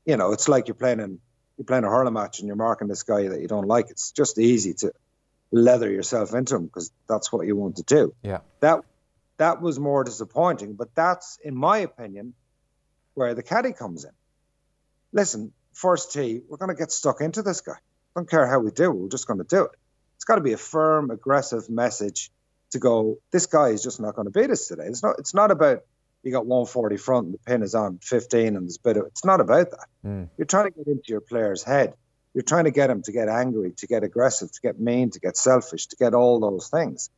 You 0.05 0.17
know, 0.17 0.33
it's 0.33 0.49
like 0.49 0.69
you're 0.69 0.75
playing 0.75 1.01
in 1.01 1.21
you're 1.57 1.65
playing 1.65 1.85
a 1.85 1.89
hurling 1.89 2.13
match 2.13 2.41
and 2.41 2.47
you're 2.47 2.57
marking 2.57 2.89
this 2.89 3.03
guy 3.03 3.29
that 3.29 3.41
you 3.41 3.49
don't 3.49 3.67
like. 3.67 3.91
It's 3.91 4.11
just 4.11 4.39
easy 4.39 4.75
to 4.75 4.93
leather 5.51 5.91
yourself 5.91 6.35
into 6.35 6.57
him 6.57 6.67
because 6.67 6.93
that's 7.09 7.33
what 7.33 7.47
you 7.47 7.57
want 7.57 7.77
to 7.77 7.83
do. 7.83 8.15
Yeah. 8.23 8.41
That 8.61 8.81
that 9.39 9.61
was 9.61 9.79
more 9.79 10.05
disappointing, 10.05 10.75
but 10.75 10.95
that's 10.95 11.39
in 11.43 11.55
my 11.55 11.79
opinion 11.79 12.35
where 13.15 13.35
the 13.35 13.43
caddy 13.43 13.73
comes 13.73 14.05
in. 14.05 14.13
Listen, 15.13 15.53
first 15.73 16.13
tee, 16.13 16.43
we're 16.49 16.59
going 16.59 16.71
to 16.71 16.75
get 16.75 16.93
stuck 16.93 17.21
into 17.21 17.43
this 17.43 17.61
guy. 17.61 17.77
Don't 18.15 18.29
care 18.29 18.47
how 18.47 18.61
we 18.61 18.71
do, 18.71 18.91
we're 18.91 19.09
just 19.09 19.27
going 19.27 19.39
to 19.39 19.45
do 19.45 19.65
it. 19.65 19.73
It's 20.17 20.25
got 20.25 20.37
to 20.37 20.41
be 20.41 20.53
a 20.53 20.59
firm, 20.59 21.11
aggressive 21.11 21.69
message 21.69 22.31
to 22.71 22.79
go. 22.79 23.19
This 23.31 23.47
guy 23.47 23.69
is 23.69 23.83
just 23.83 24.01
not 24.01 24.15
going 24.15 24.27
to 24.27 24.31
beat 24.31 24.51
us 24.51 24.67
today. 24.69 24.85
It's 24.87 25.03
not. 25.03 25.17
It's 25.19 25.35
not 25.35 25.51
about 25.51 25.83
you 26.27 26.33
got 26.33 26.45
140 26.45 26.97
front 26.97 27.27
and 27.27 27.35
the 27.35 27.39
pin 27.39 27.63
is 27.63 27.77
on 27.77 27.99
15 28.03 28.57
and 28.57 28.67
there's 28.67 28.79
a 28.79 28.81
bit 28.81 28.97
of 28.97 29.07
it's 29.07 29.25
not 29.25 29.41
about 29.41 29.71
that. 29.71 29.87
Mm. 30.05 30.29
You're 30.37 30.47
trying 30.47 30.73
to 30.73 30.77
get 30.77 30.89
into 30.89 31.05
your 31.07 31.21
player's 31.21 31.63
head. 31.63 31.95
You're 32.35 32.43
trying 32.43 32.65
to 32.65 32.73
get 32.73 32.91
him 32.91 33.03
to 33.03 33.13
get 33.13 33.29
angry, 33.29 33.73
to 33.79 33.87
get 33.87 34.03
aggressive, 34.03 34.51
to 34.51 34.61
get 34.61 34.81
mean, 34.81 35.11
to 35.11 35.21
get 35.21 35.37
selfish, 35.37 35.87
to 35.87 35.97
get 35.97 36.15
all 36.15 36.41
those 36.41 36.69
things, 36.69 37.11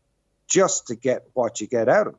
just 0.47 0.89
to 0.89 0.95
get 0.95 1.27
what 1.33 1.61
you 1.61 1.67
get 1.67 1.89
out 1.89 2.09
of 2.09 2.15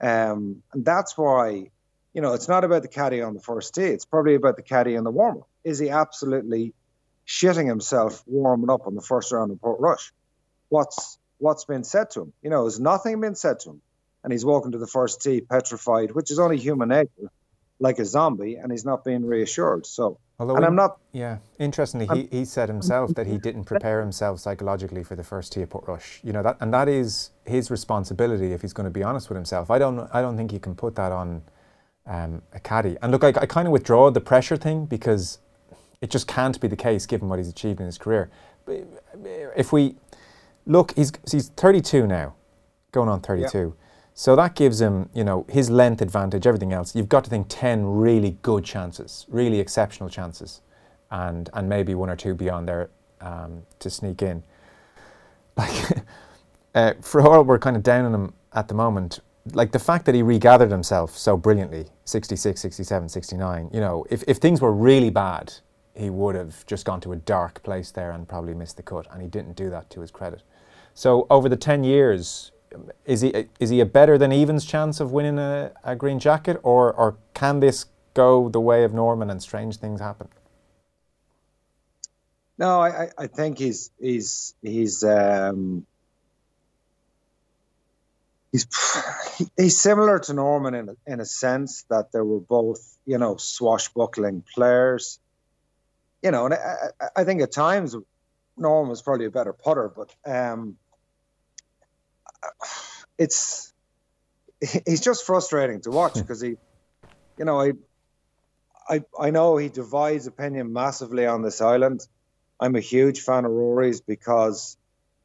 him. 0.00 0.08
Um, 0.08 0.62
and 0.72 0.84
that's 0.84 1.16
why, 1.16 1.70
you 2.12 2.20
know, 2.20 2.34
it's 2.34 2.48
not 2.48 2.64
about 2.64 2.82
the 2.82 2.88
caddy 2.88 3.22
on 3.22 3.34
the 3.34 3.40
first 3.40 3.74
tee. 3.74 3.84
It's 3.84 4.04
probably 4.04 4.34
about 4.34 4.56
the 4.56 4.62
caddy 4.62 4.96
in 4.96 5.04
the 5.04 5.10
warm 5.10 5.38
up. 5.38 5.48
Is 5.62 5.78
he 5.78 5.88
absolutely 5.88 6.74
shitting 7.26 7.68
himself 7.68 8.24
warming 8.26 8.70
up 8.70 8.86
on 8.88 8.96
the 8.96 9.02
first 9.02 9.30
round 9.30 9.52
of 9.52 9.60
Portrush? 9.60 10.12
What's 10.68 11.16
what's 11.38 11.64
been 11.64 11.84
said 11.84 12.10
to 12.10 12.22
him? 12.22 12.32
You 12.42 12.50
know, 12.50 12.64
has 12.64 12.80
nothing 12.80 13.20
been 13.20 13.36
said 13.36 13.60
to 13.60 13.70
him? 13.70 13.82
And 14.26 14.32
he's 14.32 14.44
walking 14.44 14.72
to 14.72 14.78
the 14.78 14.88
first 14.88 15.22
tee 15.22 15.40
petrified, 15.40 16.10
which 16.10 16.32
is 16.32 16.40
only 16.40 16.56
human 16.56 16.88
nature, 16.88 17.30
like 17.78 18.00
a 18.00 18.04
zombie, 18.04 18.56
and 18.56 18.72
he's 18.72 18.84
not 18.84 19.04
being 19.04 19.24
reassured. 19.24 19.86
So, 19.86 20.18
Although 20.40 20.56
and 20.56 20.64
I'm 20.64 20.74
not. 20.74 20.98
Yeah, 21.12 21.38
interestingly, 21.60 22.08
he, 22.12 22.38
he 22.38 22.44
said 22.44 22.68
himself 22.68 23.14
that 23.14 23.28
he 23.28 23.38
didn't 23.38 23.64
prepare 23.72 24.00
himself 24.00 24.40
psychologically 24.40 25.04
for 25.04 25.14
the 25.14 25.22
first 25.22 25.52
tee 25.52 25.62
at 25.62 25.68
Rush. 25.72 26.18
You 26.24 26.32
know 26.32 26.42
that, 26.42 26.56
and 26.58 26.74
that 26.74 26.88
is 26.88 27.30
his 27.44 27.70
responsibility 27.70 28.52
if 28.52 28.62
he's 28.62 28.72
going 28.72 28.86
to 28.86 28.90
be 28.90 29.04
honest 29.04 29.28
with 29.28 29.36
himself. 29.36 29.70
I 29.70 29.78
don't, 29.78 30.10
I 30.12 30.20
don't 30.22 30.36
think 30.36 30.50
he 30.50 30.58
can 30.58 30.74
put 30.74 30.96
that 30.96 31.12
on 31.12 31.42
um, 32.04 32.42
a 32.52 32.58
caddy. 32.58 32.96
And 33.02 33.12
look, 33.12 33.22
I, 33.22 33.28
I 33.28 33.46
kind 33.46 33.68
of 33.68 33.72
withdraw 33.72 34.10
the 34.10 34.20
pressure 34.20 34.56
thing 34.56 34.86
because 34.86 35.38
it 36.00 36.10
just 36.10 36.26
can't 36.26 36.60
be 36.60 36.66
the 36.66 36.74
case 36.74 37.06
given 37.06 37.28
what 37.28 37.38
he's 37.38 37.48
achieved 37.48 37.78
in 37.78 37.86
his 37.86 37.96
career. 37.96 38.28
But 38.64 38.88
If 39.56 39.72
we 39.72 39.94
look, 40.66 40.94
he's 40.96 41.12
he's 41.30 41.48
32 41.50 42.08
now, 42.08 42.34
going 42.90 43.08
on 43.08 43.20
32. 43.20 43.74
So 44.18 44.34
that 44.34 44.54
gives 44.54 44.80
him, 44.80 45.10
you 45.12 45.24
know, 45.24 45.44
his 45.46 45.68
length 45.68 46.00
advantage, 46.00 46.46
everything 46.46 46.72
else. 46.72 46.96
You've 46.96 47.10
got 47.10 47.22
to 47.24 47.30
think 47.30 47.48
10 47.50 47.84
really 47.84 48.38
good 48.40 48.64
chances, 48.64 49.26
really 49.28 49.60
exceptional 49.60 50.08
chances, 50.08 50.62
and 51.10 51.50
and 51.52 51.68
maybe 51.68 51.94
one 51.94 52.08
or 52.08 52.16
two 52.16 52.34
beyond 52.34 52.66
there 52.66 52.88
um, 53.20 53.62
to 53.78 53.90
sneak 53.90 54.22
in. 54.22 54.42
Like, 55.58 56.04
uh, 56.74 56.92
for 57.00 57.22
all 57.22 57.42
we're 57.42 57.58
kind 57.58 57.76
of 57.76 57.82
down 57.82 58.04
on 58.04 58.14
him 58.14 58.34
at 58.52 58.68
the 58.68 58.74
moment, 58.74 59.20
like 59.54 59.72
the 59.72 59.78
fact 59.78 60.04
that 60.04 60.14
he 60.14 60.20
regathered 60.20 60.70
himself 60.70 61.16
so 61.16 61.34
brilliantly, 61.34 61.86
66, 62.04 62.60
67, 62.60 63.08
69, 63.08 63.70
you 63.72 63.80
know, 63.80 64.04
if, 64.10 64.22
if 64.28 64.36
things 64.36 64.60
were 64.60 64.72
really 64.72 65.08
bad, 65.08 65.54
he 65.94 66.10
would 66.10 66.34
have 66.34 66.66
just 66.66 66.84
gone 66.84 67.00
to 67.00 67.12
a 67.12 67.16
dark 67.16 67.62
place 67.62 67.90
there 67.90 68.10
and 68.10 68.28
probably 68.28 68.52
missed 68.52 68.76
the 68.76 68.82
cut, 68.82 69.06
and 69.10 69.22
he 69.22 69.28
didn't 69.28 69.56
do 69.56 69.70
that 69.70 69.88
to 69.88 70.02
his 70.02 70.10
credit. 70.10 70.42
So 70.92 71.26
over 71.30 71.48
the 71.48 71.56
10 71.56 71.84
years, 71.84 72.52
is 73.04 73.20
he 73.20 73.46
is 73.60 73.70
he 73.70 73.80
a 73.80 73.86
better 73.86 74.18
than 74.18 74.32
evens 74.32 74.64
chance 74.64 75.00
of 75.00 75.12
winning 75.12 75.38
a, 75.38 75.72
a 75.84 75.94
green 75.96 76.18
jacket, 76.18 76.58
or 76.62 76.92
or 76.92 77.16
can 77.34 77.60
this 77.60 77.86
go 78.14 78.48
the 78.48 78.60
way 78.60 78.84
of 78.84 78.92
Norman 78.94 79.30
and 79.30 79.42
strange 79.42 79.76
things 79.78 80.00
happen? 80.00 80.28
No, 82.58 82.80
I, 82.80 83.10
I- 83.18 83.26
think 83.26 83.58
he's 83.58 83.90
he's 84.00 84.54
he's 84.62 85.04
um, 85.04 85.86
he's 88.52 88.66
he's 89.56 89.80
similar 89.80 90.18
to 90.20 90.32
Norman 90.32 90.74
in 90.74 90.96
in 91.06 91.20
a 91.20 91.26
sense 91.26 91.84
that 91.90 92.12
they 92.12 92.20
were 92.20 92.40
both 92.40 92.96
you 93.06 93.18
know 93.18 93.36
swashbuckling 93.36 94.42
players. 94.54 95.18
You 96.22 96.30
know, 96.30 96.46
and 96.46 96.54
I, 96.54 96.76
I- 97.00 97.08
I 97.16 97.24
think 97.24 97.42
at 97.42 97.52
times 97.52 97.94
Norman 98.56 98.88
was 98.88 99.02
probably 99.02 99.26
a 99.26 99.30
better 99.30 99.52
putter, 99.52 99.92
but 99.94 100.14
um, 100.24 100.78
it's 103.18 103.72
he's 104.86 105.00
just 105.00 105.24
frustrating 105.24 105.80
to 105.82 105.90
watch 105.90 106.14
because 106.14 106.40
he, 106.40 106.56
you 107.38 107.44
know, 107.44 107.60
I, 107.60 107.72
I 108.88 109.02
I 109.18 109.30
know 109.30 109.56
he 109.56 109.68
divides 109.68 110.26
opinion 110.26 110.72
massively 110.72 111.26
on 111.26 111.42
this 111.42 111.60
island. 111.60 112.06
I'm 112.58 112.74
a 112.74 112.80
huge 112.80 113.20
fan 113.20 113.44
of 113.44 113.50
Rory's 113.50 114.00
because, 114.00 114.78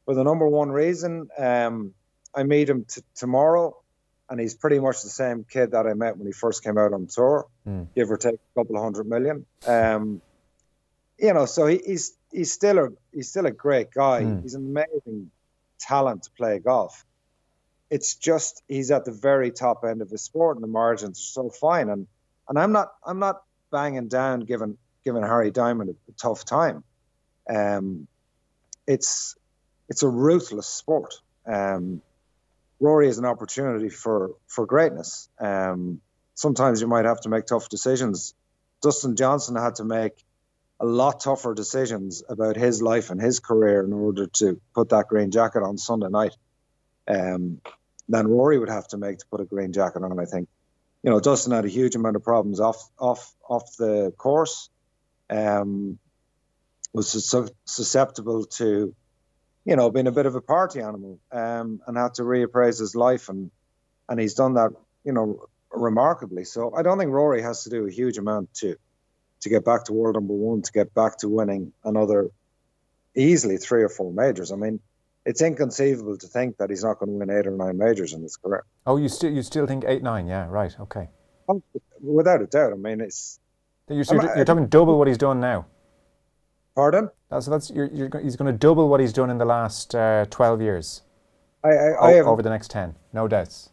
for 0.04 0.14
the 0.14 0.22
number 0.22 0.46
one 0.46 0.70
reason, 0.70 1.28
um, 1.38 1.94
I 2.34 2.42
meet 2.42 2.68
him 2.68 2.84
t- 2.84 3.00
tomorrow, 3.14 3.74
and 4.28 4.38
he's 4.38 4.54
pretty 4.54 4.78
much 4.80 5.02
the 5.02 5.08
same 5.08 5.44
kid 5.48 5.70
that 5.70 5.86
I 5.86 5.94
met 5.94 6.18
when 6.18 6.26
he 6.26 6.32
first 6.32 6.62
came 6.62 6.76
out 6.76 6.92
on 6.92 7.06
tour, 7.06 7.46
Mm. 7.66 7.88
give 7.94 8.10
or 8.10 8.16
take 8.18 8.34
a 8.34 8.60
couple 8.60 8.76
of 8.76 8.82
hundred 8.82 9.06
million. 9.06 9.46
Um, 9.66 10.20
you 11.18 11.32
know, 11.32 11.46
so 11.46 11.66
he, 11.66 11.80
he's 11.86 12.14
he's 12.30 12.52
still 12.52 12.78
a 12.78 12.88
he's 13.12 13.30
still 13.30 13.46
a 13.46 13.50
great 13.52 13.92
guy. 13.92 14.22
Mm. 14.22 14.42
He's 14.42 14.54
an 14.54 14.66
amazing 14.66 15.30
talent 15.78 16.24
to 16.24 16.30
play 16.32 16.58
golf. 16.58 17.06
It's 17.92 18.14
just 18.14 18.62
he's 18.68 18.90
at 18.90 19.04
the 19.04 19.12
very 19.12 19.50
top 19.50 19.84
end 19.84 20.00
of 20.00 20.08
his 20.08 20.22
sport, 20.22 20.56
and 20.56 20.64
the 20.64 20.68
margins 20.82 21.18
are 21.18 21.42
so 21.42 21.50
fine. 21.50 21.90
And 21.90 22.06
and 22.48 22.58
I'm 22.58 22.72
not 22.72 22.88
I'm 23.06 23.18
not 23.18 23.42
banging 23.70 24.08
down 24.08 24.40
giving 24.40 24.78
giving 25.04 25.22
Harry 25.22 25.50
Diamond 25.50 25.90
a, 25.90 26.10
a 26.10 26.14
tough 26.14 26.46
time. 26.46 26.84
Um, 27.48 28.08
it's 28.86 29.36
it's 29.90 30.02
a 30.02 30.08
ruthless 30.08 30.66
sport. 30.66 31.20
Um, 31.46 32.00
Rory 32.80 33.08
is 33.08 33.18
an 33.18 33.26
opportunity 33.26 33.90
for 33.90 34.36
for 34.46 34.64
greatness. 34.64 35.28
Um, 35.38 36.00
sometimes 36.34 36.80
you 36.80 36.86
might 36.88 37.04
have 37.04 37.20
to 37.20 37.28
make 37.28 37.44
tough 37.44 37.68
decisions. 37.68 38.32
Dustin 38.80 39.16
Johnson 39.16 39.54
had 39.54 39.74
to 39.76 39.84
make 39.84 40.14
a 40.80 40.86
lot 40.86 41.20
tougher 41.20 41.52
decisions 41.52 42.22
about 42.26 42.56
his 42.56 42.80
life 42.80 43.10
and 43.10 43.20
his 43.20 43.38
career 43.38 43.84
in 43.84 43.92
order 43.92 44.28
to 44.38 44.58
put 44.74 44.88
that 44.88 45.08
green 45.08 45.30
jacket 45.30 45.62
on 45.62 45.76
Sunday 45.76 46.08
night 46.08 46.34
um, 47.06 47.60
than 48.08 48.28
Rory 48.28 48.58
would 48.58 48.68
have 48.68 48.88
to 48.88 48.96
make 48.96 49.18
to 49.18 49.26
put 49.26 49.40
a 49.40 49.44
green 49.44 49.72
jacket 49.72 50.02
on. 50.02 50.18
I 50.18 50.24
think, 50.24 50.48
you 51.02 51.10
know, 51.10 51.20
Dustin 51.20 51.52
had 51.52 51.64
a 51.64 51.68
huge 51.68 51.94
amount 51.94 52.16
of 52.16 52.22
problems 52.22 52.60
off 52.60 52.88
off 52.98 53.32
off 53.48 53.76
the 53.76 54.12
course. 54.16 54.70
Um, 55.30 55.98
was 56.92 57.10
susceptible 57.64 58.44
to, 58.44 58.94
you 59.64 59.76
know, 59.76 59.90
being 59.90 60.06
a 60.06 60.12
bit 60.12 60.26
of 60.26 60.34
a 60.34 60.42
party 60.42 60.80
animal, 60.80 61.18
um, 61.30 61.80
and 61.86 61.96
had 61.96 62.14
to 62.14 62.22
reappraise 62.22 62.78
his 62.78 62.94
life, 62.94 63.28
and 63.28 63.50
and 64.08 64.20
he's 64.20 64.34
done 64.34 64.54
that, 64.54 64.72
you 65.04 65.12
know, 65.12 65.46
remarkably. 65.70 66.44
So 66.44 66.74
I 66.74 66.82
don't 66.82 66.98
think 66.98 67.10
Rory 67.10 67.40
has 67.42 67.64
to 67.64 67.70
do 67.70 67.86
a 67.86 67.90
huge 67.90 68.18
amount 68.18 68.52
to 68.54 68.76
to 69.40 69.48
get 69.48 69.64
back 69.64 69.84
to 69.84 69.92
world 69.92 70.16
number 70.16 70.34
one, 70.34 70.62
to 70.62 70.72
get 70.72 70.92
back 70.94 71.18
to 71.18 71.28
winning 71.28 71.72
another 71.82 72.30
easily 73.14 73.56
three 73.56 73.82
or 73.82 73.88
four 73.88 74.12
majors. 74.12 74.52
I 74.52 74.56
mean, 74.56 74.80
it's 75.24 75.40
inconceivable 75.42 76.18
to 76.18 76.26
think 76.26 76.56
that 76.58 76.70
he's 76.70 76.82
not 76.84 76.98
going 76.98 77.12
to 77.12 77.18
win 77.18 77.30
eight 77.30 77.46
or 77.46 77.52
nine 77.56 77.78
majors 77.78 78.12
in 78.12 78.22
his 78.22 78.36
career. 78.36 78.64
Oh, 78.86 78.96
you 78.96 79.08
still 79.08 79.32
you 79.32 79.42
still 79.42 79.66
think 79.66 79.84
eight 79.86 80.02
nine? 80.02 80.26
Yeah, 80.26 80.46
right. 80.48 80.74
Okay. 80.80 81.08
Oh, 81.48 81.62
Without 82.00 82.42
a 82.42 82.46
doubt. 82.46 82.72
I 82.72 82.76
mean, 82.76 83.00
it's 83.00 83.38
You're, 83.88 84.02
you're, 84.04 84.36
you're 84.36 84.44
talking 84.44 84.66
double 84.68 84.98
what 84.98 85.08
he's 85.08 85.18
done 85.18 85.40
now. 85.40 85.66
pardon. 86.74 87.10
That's 87.30 87.46
that's 87.46 87.70
you're, 87.70 87.86
you're, 87.92 88.10
he's 88.20 88.36
going 88.36 88.52
to 88.52 88.58
double 88.58 88.88
what 88.88 89.00
he's 89.00 89.12
done 89.12 89.30
in 89.30 89.38
the 89.38 89.44
last 89.44 89.94
uh, 89.94 90.26
twelve 90.30 90.60
years. 90.60 91.02
I 91.64 91.68
I, 91.68 91.72
I 91.72 92.12
o- 92.12 92.16
have 92.16 92.26
over 92.26 92.42
the 92.42 92.50
next 92.50 92.70
ten, 92.70 92.96
no 93.12 93.28
doubts. 93.28 93.70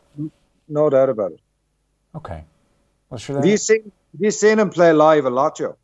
no 0.67 0.89
doubt 0.89 1.09
about 1.09 1.31
it. 1.33 1.41
Okay. 2.15 2.43
Well, 3.09 3.17
sure. 3.17 3.35
Have 3.37 3.45
you 3.45 3.57
seen 3.57 3.83
Have 4.13 4.21
you 4.21 4.31
seen 4.31 4.59
him 4.59 4.69
play 4.69 4.93
live 4.93 5.25
a 5.25 5.29
lot, 5.29 5.57
Joe? 5.57 5.77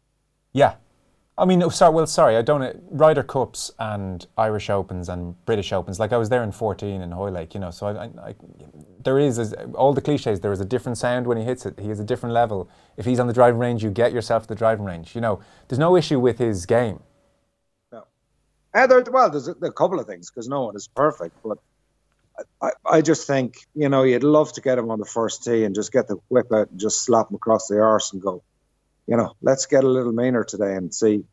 Yeah. 0.54 0.76
I 1.38 1.44
mean, 1.46 1.62
oh, 1.64 1.70
sorry. 1.70 1.94
Well, 1.94 2.08
sorry. 2.08 2.38
I 2.38 2.42
don't. 2.42 2.62
uh, 2.62 2.74
Ryder 2.90 3.24
Cups 3.24 3.72
and 3.78 4.26
Irish 4.38 4.70
Opens 4.70 5.10
and 5.10 5.36
British 5.46 5.74
Opens. 5.74 6.00
Like 6.00 6.14
I 6.14 6.18
was 6.18 6.30
there 6.30 6.44
in 6.44 6.52
fourteen 6.52 7.02
in 7.02 7.12
Hoylake. 7.12 7.54
You 7.54 7.60
know, 7.60 7.72
so 7.72 7.88
I, 7.88 8.06
I, 8.06 8.30
I 8.30 8.36
there 9.04 9.20
is 9.20 9.54
all 9.74 9.94
the 9.94 10.02
cliches. 10.02 10.40
There 10.40 10.54
is 10.54 10.62
a 10.62 10.66
different 10.66 10.98
sound 10.98 11.28
when 11.28 11.38
he 11.38 11.44
hits 11.44 11.66
it. 11.66 11.80
He 11.80 11.90
has 11.90 12.00
a 12.00 12.06
different 12.06 12.34
level. 12.34 12.70
If 12.98 13.06
he's 13.06 13.20
on 13.20 13.28
the 13.28 13.34
driving 13.34 13.60
range, 13.60 13.84
you 13.84 13.90
get 13.90 14.14
yourself 14.14 14.44
to 14.44 14.50
the 14.50 14.56
driving 14.56 14.86
range. 14.86 15.16
You 15.16 15.22
know, 15.22 15.42
there's 15.68 15.80
no 15.80 15.98
issue 15.98 16.20
with 16.20 16.40
his 16.40 16.66
game. 16.66 17.02
Uh, 18.74 18.88
there, 18.88 19.04
well, 19.10 19.30
there's 19.30 19.48
a, 19.48 19.54
a 19.62 19.72
couple 19.72 20.00
of 20.00 20.06
things 20.06 20.30
because 20.30 20.50
no 20.50 20.64
one 20.64 20.76
is 20.76 20.90
perfect, 20.90 21.36
but 21.44 21.58
I, 22.62 22.72
I 22.86 23.02
just 23.02 23.26
think 23.26 23.56
you 23.74 23.88
know 23.88 24.04
you'd 24.04 24.24
love 24.24 24.52
to 24.54 24.62
get 24.62 24.78
him 24.78 24.92
on 24.92 25.00
the 25.00 25.06
first 25.06 25.46
tee 25.46 25.64
and 25.64 25.74
just 25.74 25.94
get 25.94 26.08
the 26.10 26.18
whip 26.28 26.52
out 26.54 26.72
and 26.72 26.80
just 26.80 27.02
slap 27.04 27.30
him 27.30 27.36
across 27.36 27.68
the 27.68 27.80
arse 27.80 28.12
and 28.12 28.22
go, 28.22 28.44
you 29.08 29.18
know, 29.18 29.36
let's 29.42 29.66
get 29.66 29.84
a 29.84 29.88
little 29.88 30.12
meaner 30.12 30.44
today 30.44 30.76
and 30.76 30.94
see, 30.94 31.24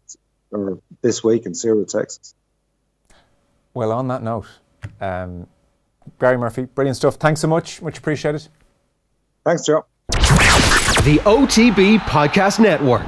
or 0.50 0.80
this 1.00 1.24
week 1.24 1.46
and 1.46 1.56
see 1.56 1.70
where 1.70 1.82
it 1.82 1.88
takes 1.88 2.18
us. 2.18 2.34
Well, 3.74 3.92
on 3.92 4.08
that 4.08 4.22
note, 4.22 4.46
um, 5.00 5.46
Gary 6.20 6.36
Murphy, 6.36 6.64
brilliant 6.64 6.96
stuff. 6.96 7.14
Thanks 7.14 7.40
so 7.40 7.48
much. 7.48 7.80
Much 7.80 7.98
appreciated. 7.98 8.46
Thanks, 9.44 9.64
Joe. 9.64 9.86
The 10.10 11.20
OTB 11.24 11.98
Podcast 12.00 12.60
Network. 12.60 13.02